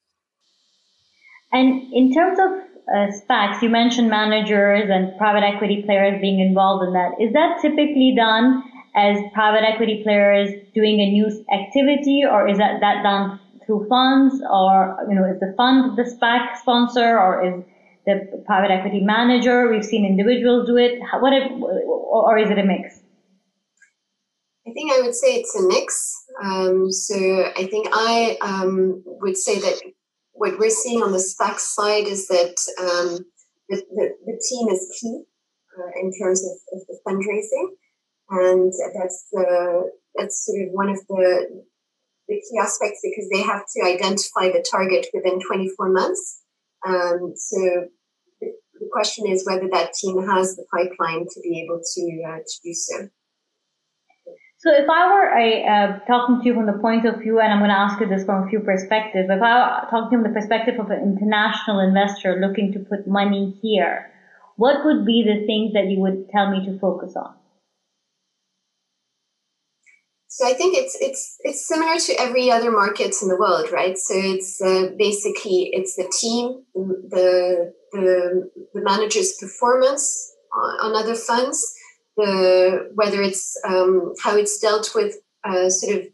And 1.52 1.92
in 1.94 2.14
terms 2.14 2.38
of 2.40 2.70
uh, 2.90 3.12
SPACs, 3.12 3.62
you 3.62 3.70
mentioned 3.70 4.10
managers 4.10 4.90
and 4.90 5.18
private 5.18 5.44
equity 5.44 5.84
players 5.86 6.20
being 6.22 6.40
involved 6.40 6.86
in 6.88 6.94
that. 6.94 7.12
Is 7.20 7.34
that 7.34 7.60
typically 7.62 8.14
done 8.16 8.64
as 8.96 9.18
private 9.34 9.64
equity 9.64 10.02
players 10.04 10.50
doing 10.74 11.00
a 11.00 11.10
new 11.10 11.28
activity, 11.54 12.24
or 12.30 12.48
is 12.48 12.58
that 12.58 12.82
that 12.82 13.04
done 13.04 13.40
through 13.66 13.88
funds, 13.88 14.42
or 14.50 14.98
you 15.10 15.16
know, 15.16 15.26
is 15.26 15.40
the 15.40 15.54
fund 15.58 15.98
the 15.98 16.04
SPAC 16.04 16.58
sponsor, 16.58 17.20
or 17.20 17.46
is 17.46 17.64
the 18.06 18.44
private 18.46 18.72
equity 18.72 19.02
manager. 19.02 19.70
We've 19.70 19.86
seen 19.86 20.06
individuals 20.06 20.68
do 20.68 20.78
it. 20.78 21.00
What, 21.20 21.34
if, 21.34 21.52
or 21.52 22.38
is 22.38 22.50
it 22.50 22.58
a 22.58 22.64
mix? 22.64 23.00
I 24.68 24.72
think 24.72 24.92
I 24.92 25.02
would 25.02 25.16
say 25.16 25.36
it's 25.36 25.56
a 25.56 25.68
mix. 25.68 26.26
Um, 26.44 26.92
so 26.92 27.16
I 27.16 27.66
think 27.66 27.88
I 27.92 28.38
um, 28.42 29.04
would 29.06 29.38
say 29.38 29.60
that 29.60 29.82
what 30.40 30.58
we're 30.58 30.70
seeing 30.70 31.04
on 31.04 31.12
the 31.12 31.18
SPAC 31.18 31.60
side 31.60 32.08
is 32.08 32.28
that 32.30 32.56
um, 32.80 33.26
the, 33.68 33.76
the, 33.76 34.16
the, 34.26 34.42
team 34.50 34.70
is 34.70 34.98
key 35.00 35.22
uh, 35.78 35.92
in 36.02 36.14
terms 36.18 36.42
of, 36.46 36.80
of, 36.80 36.88
the 36.88 36.98
fundraising, 37.06 37.68
and 38.30 38.72
that's 38.96 39.28
the 39.34 39.92
that's 40.16 40.46
sort 40.46 40.62
of 40.62 40.70
one 40.72 40.88
of 40.88 41.00
the 41.10 41.64
the 42.30 42.36
key 42.36 42.58
aspects 42.58 43.02
because 43.04 43.30
they 43.30 43.42
have 43.42 43.64
to 43.76 43.86
identify 43.86 44.50
the 44.50 44.66
target 44.72 45.08
within 45.14 45.42
24 45.46 45.90
months. 45.90 46.42
Um, 46.88 47.34
so 47.36 47.88
the 48.40 48.90
question 48.94 49.28
is 49.28 49.46
whether 49.46 49.68
that 49.72 49.94
team 49.94 50.26
has 50.26 50.56
the 50.56 50.66
pipeline 50.72 51.26
to 51.26 51.42
be 51.42 51.62
able 51.66 51.82
to, 51.84 52.24
uh, 52.28 52.38
to 52.38 52.60
do 52.64 52.74
so. 52.74 53.10
So 54.60 54.74
if 54.74 54.90
I 54.90 55.08
were 55.08 55.30
a, 55.40 55.64
uh, 55.66 56.00
talking 56.06 56.42
to 56.42 56.46
you 56.46 56.54
from 56.54 56.66
the 56.66 56.80
point 56.82 57.06
of 57.06 57.22
view, 57.22 57.40
and 57.40 57.52
I'm 57.52 57.60
going 57.60 57.70
to 57.70 57.78
ask 57.78 57.98
you 58.02 58.08
this 58.08 58.26
from 58.26 58.46
a 58.46 58.50
few 58.50 58.60
perspectives, 58.60 59.30
if 59.30 59.42
I 59.42 59.56
were 59.56 59.90
talking 59.90 60.20
from 60.20 60.24
the 60.24 60.38
perspective 60.38 60.78
of 60.78 60.92
an 60.92 61.00
international 61.02 61.80
investor 61.80 62.36
looking 62.42 62.74
to 62.74 62.80
put 62.80 63.08
money 63.08 63.58
here, 63.62 64.12
what 64.58 64.84
would 64.84 65.06
be 65.06 65.24
the 65.24 65.46
things 65.48 65.72
that 65.72 65.90
you 65.90 66.02
would 66.02 66.28
tell 66.30 66.52
me 66.52 66.66
to 66.66 66.78
focus 66.78 67.16
on? 67.16 67.36
So 70.28 70.46
I 70.46 70.54
think 70.54 70.78
it's 70.78 70.96
it's 71.02 71.38
it's 71.42 71.68
similar 71.68 71.98
to 71.98 72.14
every 72.20 72.52
other 72.52 72.70
markets 72.70 73.24
in 73.24 73.30
the 73.30 73.38
world, 73.38 73.72
right? 73.72 73.98
So 73.98 74.14
it's 74.16 74.62
uh, 74.62 74.92
basically 74.98 75.72
it's 75.74 75.96
the 75.96 76.12
team, 76.22 76.64
the 76.76 77.74
the, 77.92 78.50
the 78.74 78.82
manager's 78.82 79.34
performance 79.40 80.36
on, 80.54 80.92
on, 80.92 80.96
other 80.96 81.16
funds, 81.16 81.76
the 82.20 82.92
whether 82.96 83.22
it's 83.22 83.58
um, 83.68 84.14
how 84.22 84.36
it's 84.36 84.60
dealt 84.60 84.92
with 84.94 85.16
uh, 85.44 85.70
sort 85.70 85.98
of 85.98 86.08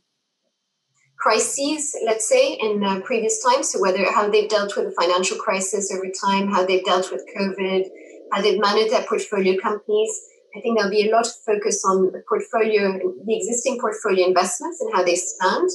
crises, 1.17 1.95
let's 2.05 2.29
say, 2.29 2.53
in 2.53 2.83
uh, 2.83 2.99
previous 3.01 3.43
times. 3.43 3.71
So 3.71 3.81
whether 3.81 4.05
how 4.11 4.29
they've 4.29 4.49
dealt 4.49 4.75
with 4.77 4.85
the 4.85 4.95
financial 5.01 5.37
crisis 5.37 5.91
over 5.91 6.05
time, 6.23 6.51
how 6.51 6.65
they've 6.65 6.85
dealt 6.85 7.11
with 7.11 7.25
COVID, 7.35 7.85
how 8.31 8.41
they've 8.41 8.59
managed 8.59 8.91
their 8.91 9.03
portfolio 9.03 9.57
companies. 9.59 10.11
I 10.55 10.61
think 10.61 10.77
there'll 10.77 10.91
be 10.91 11.09
a 11.09 11.11
lot 11.11 11.25
of 11.27 11.33
focus 11.45 11.83
on 11.83 12.11
the 12.11 12.21
portfolio, 12.29 12.99
the 13.25 13.35
existing 13.35 13.79
portfolio 13.79 14.27
investments 14.27 14.79
and 14.81 14.93
how 14.93 15.03
they 15.03 15.15
stand 15.15 15.69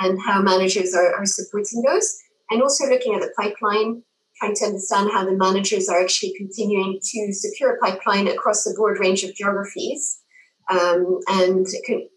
and 0.00 0.18
how 0.20 0.42
managers 0.42 0.94
are, 0.94 1.14
are 1.14 1.26
supporting 1.26 1.82
those. 1.82 2.18
And 2.50 2.60
also 2.60 2.86
looking 2.88 3.14
at 3.14 3.20
the 3.20 3.32
pipeline 3.38 4.02
trying 4.38 4.54
to 4.54 4.64
understand 4.66 5.10
how 5.12 5.24
the 5.24 5.32
managers 5.32 5.88
are 5.88 6.00
actually 6.00 6.34
continuing 6.36 6.98
to 7.02 7.32
secure 7.32 7.74
a 7.74 7.78
pipeline 7.78 8.28
across 8.28 8.66
a 8.66 8.74
broad 8.74 8.98
range 8.98 9.24
of 9.24 9.34
geographies 9.34 10.20
um, 10.70 11.20
and 11.28 11.66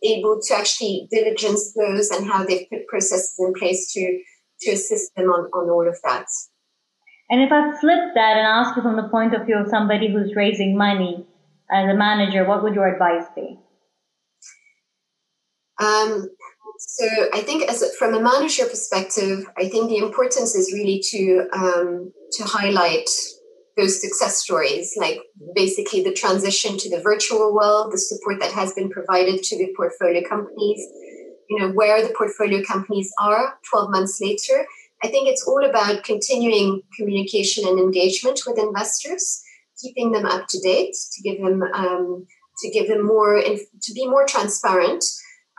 able 0.03 0.39
to 0.41 0.53
actually 0.55 1.07
diligence 1.11 1.73
those 1.73 2.09
and 2.09 2.29
how 2.29 2.43
they've 2.43 2.69
put 2.69 2.87
processes 2.87 3.35
in 3.39 3.53
place 3.53 3.91
to, 3.93 4.21
to 4.61 4.71
assist 4.71 5.15
them 5.15 5.27
on, 5.27 5.45
on 5.53 5.69
all 5.69 5.87
of 5.87 5.97
that. 6.03 6.25
And 7.29 7.41
if 7.41 7.51
I 7.51 7.71
flip 7.79 8.13
that 8.13 8.37
and 8.37 8.45
ask 8.45 8.75
you 8.75 8.81
from 8.81 8.97
the 8.97 9.07
point 9.07 9.33
of 9.33 9.45
view 9.45 9.57
of 9.57 9.69
somebody 9.69 10.11
who's 10.11 10.35
raising 10.35 10.77
money 10.77 11.25
as 11.71 11.89
a 11.89 11.95
manager, 11.95 12.45
what 12.45 12.61
would 12.61 12.75
your 12.75 12.87
advice 12.87 13.25
be? 13.33 13.57
Um, 15.81 16.29
so 16.83 17.07
I 17.31 17.41
think, 17.41 17.69
as 17.69 17.83
a, 17.83 17.91
from 17.93 18.15
a 18.15 18.21
manager 18.21 18.65
perspective, 18.65 19.45
I 19.55 19.69
think 19.69 19.89
the 19.89 19.97
importance 19.97 20.55
is 20.55 20.73
really 20.73 20.99
to 21.11 21.47
um, 21.53 22.11
to 22.31 22.43
highlight 22.43 23.07
those 23.77 24.01
success 24.01 24.39
stories, 24.39 24.95
like 24.97 25.19
basically 25.53 26.03
the 26.03 26.11
transition 26.11 26.77
to 26.79 26.89
the 26.89 26.99
virtual 27.01 27.53
world, 27.53 27.93
the 27.93 27.99
support 27.99 28.39
that 28.39 28.51
has 28.51 28.73
been 28.73 28.89
provided 28.89 29.43
to 29.43 29.57
the 29.57 29.71
portfolio 29.77 30.27
companies, 30.27 30.81
you 31.49 31.59
know, 31.59 31.69
where 31.69 32.05
the 32.05 32.13
portfolio 32.15 32.63
companies 32.63 33.11
are 33.21 33.59
12 33.69 33.91
months 33.91 34.19
later. 34.19 34.65
I 35.03 35.07
think 35.07 35.29
it's 35.29 35.47
all 35.47 35.63
about 35.63 36.03
continuing 36.03 36.81
communication 36.97 37.67
and 37.67 37.79
engagement 37.79 38.41
with 38.47 38.57
investors, 38.57 39.43
keeping 39.79 40.11
them 40.11 40.25
up 40.25 40.47
to 40.49 40.59
date, 40.59 40.95
to 41.13 41.21
give 41.21 41.41
them 41.41 41.61
um, 41.61 42.25
to 42.57 42.69
give 42.71 42.87
them 42.87 43.05
more, 43.05 43.39
to 43.39 43.93
be 43.93 44.07
more 44.07 44.25
transparent 44.25 45.05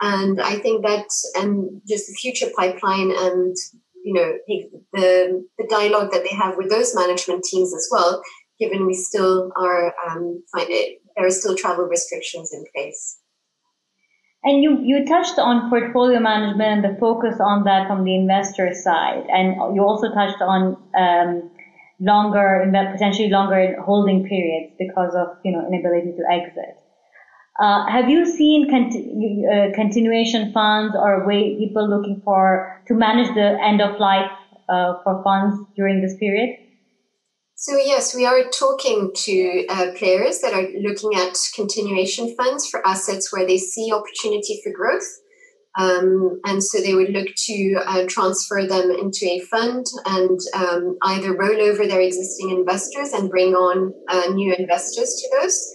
and 0.01 0.41
I 0.41 0.55
think 0.57 0.85
that 0.85 1.07
and 1.35 1.81
just 1.87 2.07
the 2.07 2.13
future 2.13 2.47
pipeline 2.55 3.11
and 3.11 3.55
you 4.03 4.13
know 4.13 4.33
the, 4.47 5.45
the, 5.57 5.67
dialogue 5.69 6.11
that 6.11 6.23
they 6.23 6.35
have 6.35 6.57
with 6.57 6.69
those 6.69 6.93
management 6.93 7.43
teams 7.43 7.73
as 7.73 7.87
well, 7.91 8.21
given 8.59 8.85
we 8.85 8.93
still 8.93 9.51
are 9.57 9.93
um, 10.07 10.43
find 10.53 10.67
it 10.69 10.99
there 11.15 11.25
are 11.25 11.31
still 11.31 11.55
travel 11.55 11.85
restrictions 11.85 12.51
in 12.53 12.63
place. 12.75 13.19
And 14.43 14.61
you, 14.61 14.79
you 14.83 15.05
touched 15.05 15.39
on 15.39 15.69
portfolio 15.69 16.19
management 16.19 16.83
and 16.85 16.95
the 16.95 16.99
focus 16.99 17.39
on 17.39 17.63
that 17.63 17.87
from 17.87 18.03
the 18.03 18.13
investor 18.13 18.73
side. 18.73 19.23
And 19.29 19.55
you 19.73 19.81
also 19.83 20.13
touched 20.13 20.41
on 20.41 20.75
um, 20.97 21.49
longer, 22.01 22.69
potentially 22.91 23.29
longer 23.29 23.81
holding 23.81 24.27
periods 24.27 24.73
because 24.77 25.15
of, 25.15 25.37
you 25.45 25.53
know, 25.53 25.65
inability 25.65 26.11
to 26.17 26.23
exit. 26.29 26.75
Uh, 27.59 27.85
have 27.87 28.09
you 28.09 28.25
seen 28.25 28.67
uh, 28.67 29.75
continuation 29.75 30.51
funds 30.53 30.95
or 30.95 31.25
way 31.27 31.55
people 31.57 31.87
looking 31.87 32.19
for 32.25 32.81
to 32.87 32.95
manage 32.95 33.33
the 33.35 33.57
end 33.63 33.79
of 33.79 33.99
life 33.99 34.31
uh, 34.69 34.93
for 35.03 35.21
funds 35.23 35.55
during 35.75 36.01
this 36.01 36.17
period? 36.17 36.57
So 37.55 37.77
yes, 37.77 38.15
we 38.15 38.25
are 38.25 38.49
talking 38.49 39.11
to 39.13 39.65
uh, 39.69 39.91
players 39.95 40.39
that 40.39 40.53
are 40.53 40.67
looking 40.81 41.13
at 41.15 41.37
continuation 41.55 42.35
funds 42.35 42.67
for 42.67 42.85
assets 42.87 43.31
where 43.31 43.45
they 43.45 43.59
see 43.59 43.93
opportunity 43.93 44.59
for 44.63 44.73
growth. 44.73 45.07
Um, 45.79 46.39
and 46.45 46.63
so 46.63 46.81
they 46.81 46.93
would 46.93 47.09
look 47.09 47.27
to 47.35 47.75
uh, 47.85 48.05
transfer 48.07 48.65
them 48.65 48.91
into 48.91 49.25
a 49.25 49.39
fund 49.39 49.85
and 50.05 50.39
um, 50.55 50.97
either 51.03 51.35
roll 51.35 51.61
over 51.61 51.85
their 51.87 52.01
existing 52.01 52.49
investors 52.49 53.11
and 53.13 53.29
bring 53.29 53.53
on 53.53 53.93
new 54.35 54.53
investors 54.57 55.15
to 55.21 55.37
those 55.39 55.73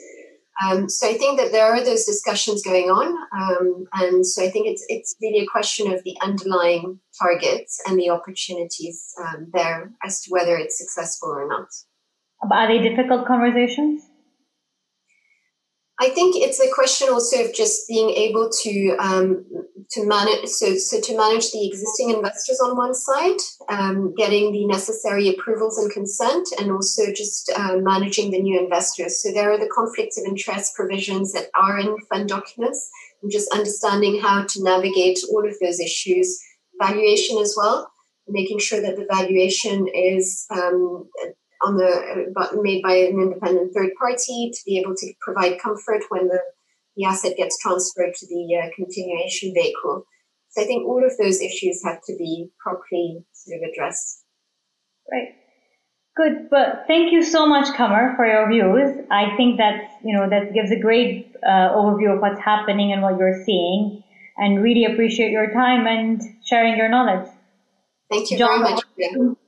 um, 0.64 0.88
so 0.88 1.08
I 1.08 1.14
think 1.14 1.38
that 1.38 1.52
there 1.52 1.66
are 1.66 1.84
those 1.84 2.04
discussions 2.04 2.62
going 2.62 2.90
on, 2.90 3.14
um, 3.32 3.84
and 3.94 4.26
so 4.26 4.44
I 4.44 4.50
think 4.50 4.66
it's 4.66 4.84
it's 4.88 5.14
really 5.22 5.44
a 5.44 5.46
question 5.46 5.92
of 5.92 6.02
the 6.02 6.16
underlying 6.20 6.98
targets 7.20 7.80
and 7.86 7.98
the 7.98 8.10
opportunities 8.10 9.12
um, 9.24 9.48
there 9.52 9.92
as 10.04 10.20
to 10.22 10.30
whether 10.30 10.56
it's 10.56 10.76
successful 10.76 11.30
or 11.30 11.46
not. 11.46 11.68
Are 12.50 12.66
they 12.66 12.82
difficult 12.82 13.26
conversations? 13.26 14.02
I 16.00 16.10
think 16.10 16.36
it's 16.36 16.60
a 16.60 16.72
question 16.72 17.08
also 17.08 17.44
of 17.44 17.54
just 17.54 17.88
being 17.88 18.10
able 18.10 18.50
to 18.62 18.96
um, 18.98 19.44
to 19.90 20.06
manage 20.06 20.46
so, 20.48 20.74
so 20.74 21.00
to 21.00 21.16
manage 21.16 21.50
the 21.50 21.66
existing 21.66 22.10
investors 22.10 22.60
on 22.60 22.76
one 22.76 22.94
side, 22.94 23.38
um, 23.68 24.14
getting 24.14 24.52
the 24.52 24.66
necessary 24.66 25.28
approvals 25.28 25.78
and 25.78 25.90
consent, 25.90 26.46
and 26.60 26.70
also 26.70 27.12
just 27.12 27.50
uh, 27.56 27.76
managing 27.78 28.30
the 28.30 28.40
new 28.40 28.60
investors. 28.60 29.22
So 29.22 29.32
there 29.32 29.50
are 29.50 29.58
the 29.58 29.70
conflicts 29.74 30.18
of 30.18 30.26
interest 30.26 30.74
provisions 30.74 31.32
that 31.32 31.48
are 31.54 31.78
in 31.78 31.96
fund 32.10 32.28
documents, 32.28 32.90
and 33.22 33.32
just 33.32 33.52
understanding 33.52 34.20
how 34.20 34.44
to 34.44 34.62
navigate 34.62 35.20
all 35.30 35.46
of 35.46 35.54
those 35.60 35.80
issues, 35.80 36.38
valuation 36.80 37.38
as 37.38 37.54
well, 37.56 37.90
making 38.28 38.58
sure 38.58 38.82
that 38.82 38.96
the 38.96 39.06
valuation 39.10 39.88
is 39.88 40.44
um, 40.50 41.08
on 41.62 41.76
the 41.76 42.32
uh, 42.36 42.48
made 42.60 42.82
by 42.82 42.94
an 42.94 43.20
independent 43.20 43.72
third 43.74 43.90
party 43.98 44.50
to 44.52 44.60
be 44.64 44.78
able 44.78 44.94
to 44.94 45.12
provide 45.20 45.58
comfort 45.58 46.02
when 46.10 46.28
the, 46.28 46.38
the 46.98 47.04
asset 47.04 47.36
gets 47.36 47.56
transferred 47.58 48.12
to 48.12 48.26
the 48.26 48.60
uh, 48.60 48.68
continuation 48.74 49.54
vehicle. 49.54 50.04
So 50.50 50.62
I 50.62 50.66
think 50.66 50.86
all 50.86 51.04
of 51.04 51.12
those 51.16 51.40
issues 51.40 51.80
have 51.84 52.00
to 52.06 52.16
be 52.18 52.50
properly 52.58 53.24
sort 53.32 53.62
of 53.62 53.70
addressed. 53.70 54.24
Right. 55.10 55.28
Good, 56.16 56.50
but 56.50 56.84
thank 56.88 57.12
you 57.12 57.22
so 57.22 57.46
much, 57.46 57.72
Kamar, 57.76 58.14
for 58.16 58.26
your 58.26 58.48
views. 58.50 59.06
I 59.08 59.36
think 59.36 59.58
that 59.58 60.00
you 60.04 60.18
know 60.18 60.28
that 60.28 60.52
gives 60.52 60.72
a 60.72 60.78
great 60.78 61.36
uh, 61.46 61.70
overview 61.76 62.12
of 62.12 62.20
what's 62.20 62.40
happening 62.40 62.92
and 62.92 63.02
what 63.02 63.16
you're 63.18 63.44
seeing, 63.44 64.02
and 64.36 64.60
really 64.60 64.84
appreciate 64.84 65.30
your 65.30 65.52
time 65.52 65.86
and 65.86 66.20
sharing 66.44 66.76
your 66.76 66.88
knowledge. 66.88 67.28
Thank 68.10 68.32
you 68.32 68.38
John, 68.38 68.62
very 68.64 69.22
much. 69.28 69.38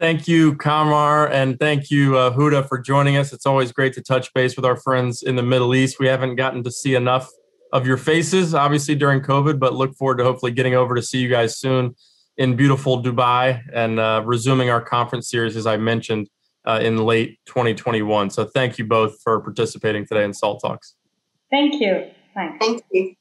Yeah. 0.00 0.06
Thank 0.06 0.28
you, 0.28 0.54
Kamar, 0.56 1.28
and 1.28 1.58
thank 1.58 1.90
you, 1.90 2.16
uh, 2.16 2.34
Huda, 2.34 2.68
for 2.68 2.78
joining 2.78 3.16
us. 3.16 3.32
It's 3.32 3.46
always 3.46 3.72
great 3.72 3.92
to 3.94 4.02
touch 4.02 4.32
base 4.34 4.56
with 4.56 4.64
our 4.64 4.76
friends 4.76 5.22
in 5.22 5.36
the 5.36 5.42
Middle 5.42 5.74
East. 5.74 5.98
We 5.98 6.06
haven't 6.06 6.36
gotten 6.36 6.62
to 6.64 6.70
see 6.70 6.94
enough 6.94 7.28
of 7.72 7.86
your 7.86 7.96
faces, 7.96 8.54
obviously, 8.54 8.94
during 8.94 9.20
COVID, 9.20 9.58
but 9.58 9.74
look 9.74 9.94
forward 9.96 10.18
to 10.18 10.24
hopefully 10.24 10.52
getting 10.52 10.74
over 10.74 10.94
to 10.94 11.02
see 11.02 11.18
you 11.18 11.28
guys 11.28 11.58
soon 11.58 11.94
in 12.36 12.56
beautiful 12.56 13.02
Dubai 13.02 13.60
and 13.74 13.98
uh, 13.98 14.22
resuming 14.24 14.70
our 14.70 14.80
conference 14.80 15.28
series, 15.28 15.56
as 15.56 15.66
I 15.66 15.76
mentioned, 15.76 16.28
uh, 16.64 16.78
in 16.82 16.98
late 16.98 17.38
2021. 17.46 18.30
So 18.30 18.44
thank 18.44 18.78
you 18.78 18.84
both 18.86 19.20
for 19.22 19.40
participating 19.40 20.06
today 20.06 20.24
in 20.24 20.32
SALT 20.32 20.60
Talks. 20.62 20.94
Thank 21.50 21.80
you. 21.80 22.10
Thanks. 22.34 22.64
Thank 22.64 22.82
you. 22.92 23.14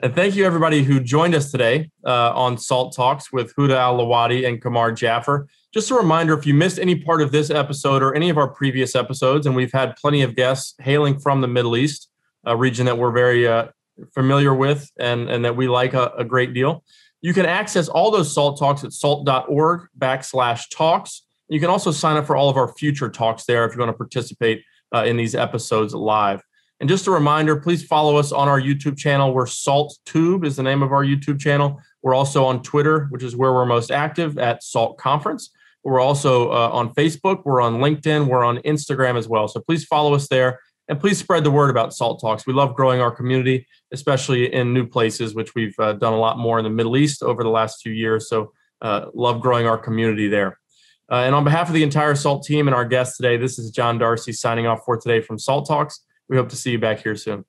And 0.00 0.14
thank 0.14 0.36
you, 0.36 0.46
everybody 0.46 0.84
who 0.84 1.00
joined 1.00 1.34
us 1.34 1.50
today 1.50 1.90
uh, 2.06 2.32
on 2.32 2.56
SALT 2.56 2.94
Talks 2.94 3.32
with 3.32 3.52
Huda 3.56 3.76
Al 3.76 3.98
Lawati 3.98 4.46
and 4.46 4.62
Kamar 4.62 4.92
Jaffer. 4.92 5.48
Just 5.74 5.90
a 5.90 5.94
reminder 5.96 6.38
if 6.38 6.46
you 6.46 6.54
missed 6.54 6.78
any 6.78 6.94
part 6.94 7.20
of 7.20 7.32
this 7.32 7.50
episode 7.50 8.00
or 8.00 8.14
any 8.14 8.30
of 8.30 8.38
our 8.38 8.46
previous 8.46 8.94
episodes, 8.94 9.44
and 9.44 9.56
we've 9.56 9.72
had 9.72 9.96
plenty 9.96 10.22
of 10.22 10.36
guests 10.36 10.76
hailing 10.78 11.18
from 11.18 11.40
the 11.40 11.48
Middle 11.48 11.76
East, 11.76 12.10
a 12.44 12.56
region 12.56 12.86
that 12.86 12.96
we're 12.96 13.10
very 13.10 13.48
uh, 13.48 13.70
familiar 14.14 14.54
with 14.54 14.88
and, 15.00 15.28
and 15.28 15.44
that 15.44 15.56
we 15.56 15.66
like 15.66 15.94
a, 15.94 16.12
a 16.16 16.24
great 16.24 16.54
deal. 16.54 16.84
You 17.20 17.34
can 17.34 17.44
access 17.44 17.88
all 17.88 18.12
those 18.12 18.32
SALT 18.32 18.56
talks 18.56 18.84
at 18.84 18.92
salt.org 18.92 19.88
backslash 19.98 20.66
talks. 20.72 21.24
You 21.48 21.58
can 21.58 21.70
also 21.70 21.90
sign 21.90 22.16
up 22.16 22.24
for 22.24 22.36
all 22.36 22.48
of 22.48 22.56
our 22.56 22.72
future 22.74 23.10
talks 23.10 23.46
there 23.46 23.64
if 23.64 23.74
you 23.74 23.80
want 23.80 23.90
to 23.90 23.98
participate 23.98 24.62
uh, 24.94 25.02
in 25.02 25.16
these 25.16 25.34
episodes 25.34 25.92
live. 25.92 26.40
And 26.80 26.88
just 26.88 27.08
a 27.08 27.10
reminder, 27.10 27.56
please 27.56 27.84
follow 27.84 28.16
us 28.16 28.30
on 28.30 28.46
our 28.46 28.60
YouTube 28.60 28.96
channel. 28.96 29.34
We're 29.34 29.46
Salt 29.46 29.98
Tube 30.06 30.44
is 30.44 30.56
the 30.56 30.62
name 30.62 30.82
of 30.82 30.92
our 30.92 31.04
YouTube 31.04 31.40
channel. 31.40 31.80
We're 32.02 32.14
also 32.14 32.44
on 32.44 32.62
Twitter, 32.62 33.06
which 33.10 33.24
is 33.24 33.34
where 33.34 33.52
we're 33.52 33.66
most 33.66 33.90
active 33.90 34.38
at 34.38 34.62
Salt 34.62 34.96
Conference. 34.98 35.50
We're 35.82 36.00
also 36.00 36.52
uh, 36.52 36.70
on 36.70 36.94
Facebook, 36.94 37.42
we're 37.44 37.60
on 37.60 37.78
LinkedIn, 37.78 38.28
we're 38.28 38.44
on 38.44 38.58
Instagram 38.58 39.16
as 39.16 39.28
well. 39.28 39.48
So 39.48 39.60
please 39.60 39.84
follow 39.84 40.14
us 40.14 40.28
there 40.28 40.60
and 40.88 41.00
please 41.00 41.18
spread 41.18 41.44
the 41.44 41.50
word 41.50 41.70
about 41.70 41.94
Salt 41.94 42.20
Talks. 42.20 42.46
We 42.46 42.52
love 42.52 42.74
growing 42.74 43.00
our 43.00 43.10
community, 43.10 43.66
especially 43.92 44.52
in 44.52 44.72
new 44.72 44.86
places, 44.86 45.34
which 45.34 45.54
we've 45.54 45.78
uh, 45.78 45.94
done 45.94 46.12
a 46.12 46.18
lot 46.18 46.38
more 46.38 46.58
in 46.58 46.64
the 46.64 46.70
Middle 46.70 46.96
East 46.96 47.22
over 47.22 47.42
the 47.42 47.50
last 47.50 47.80
few 47.82 47.92
years. 47.92 48.28
So 48.28 48.52
uh, 48.82 49.06
love 49.14 49.40
growing 49.40 49.66
our 49.66 49.78
community 49.78 50.28
there. 50.28 50.58
Uh, 51.10 51.22
and 51.24 51.34
on 51.34 51.42
behalf 51.42 51.68
of 51.68 51.74
the 51.74 51.82
entire 51.82 52.14
SALT 52.14 52.44
team 52.44 52.68
and 52.68 52.74
our 52.74 52.84
guests 52.84 53.16
today, 53.16 53.36
this 53.36 53.58
is 53.58 53.70
John 53.70 53.98
Darcy 53.98 54.32
signing 54.32 54.66
off 54.66 54.84
for 54.84 54.96
today 54.96 55.20
from 55.20 55.38
SALT 55.38 55.66
Talks. 55.66 56.04
We 56.28 56.36
hope 56.36 56.48
to 56.50 56.56
see 56.56 56.72
you 56.72 56.78
back 56.78 57.02
here 57.02 57.16
soon. 57.16 57.44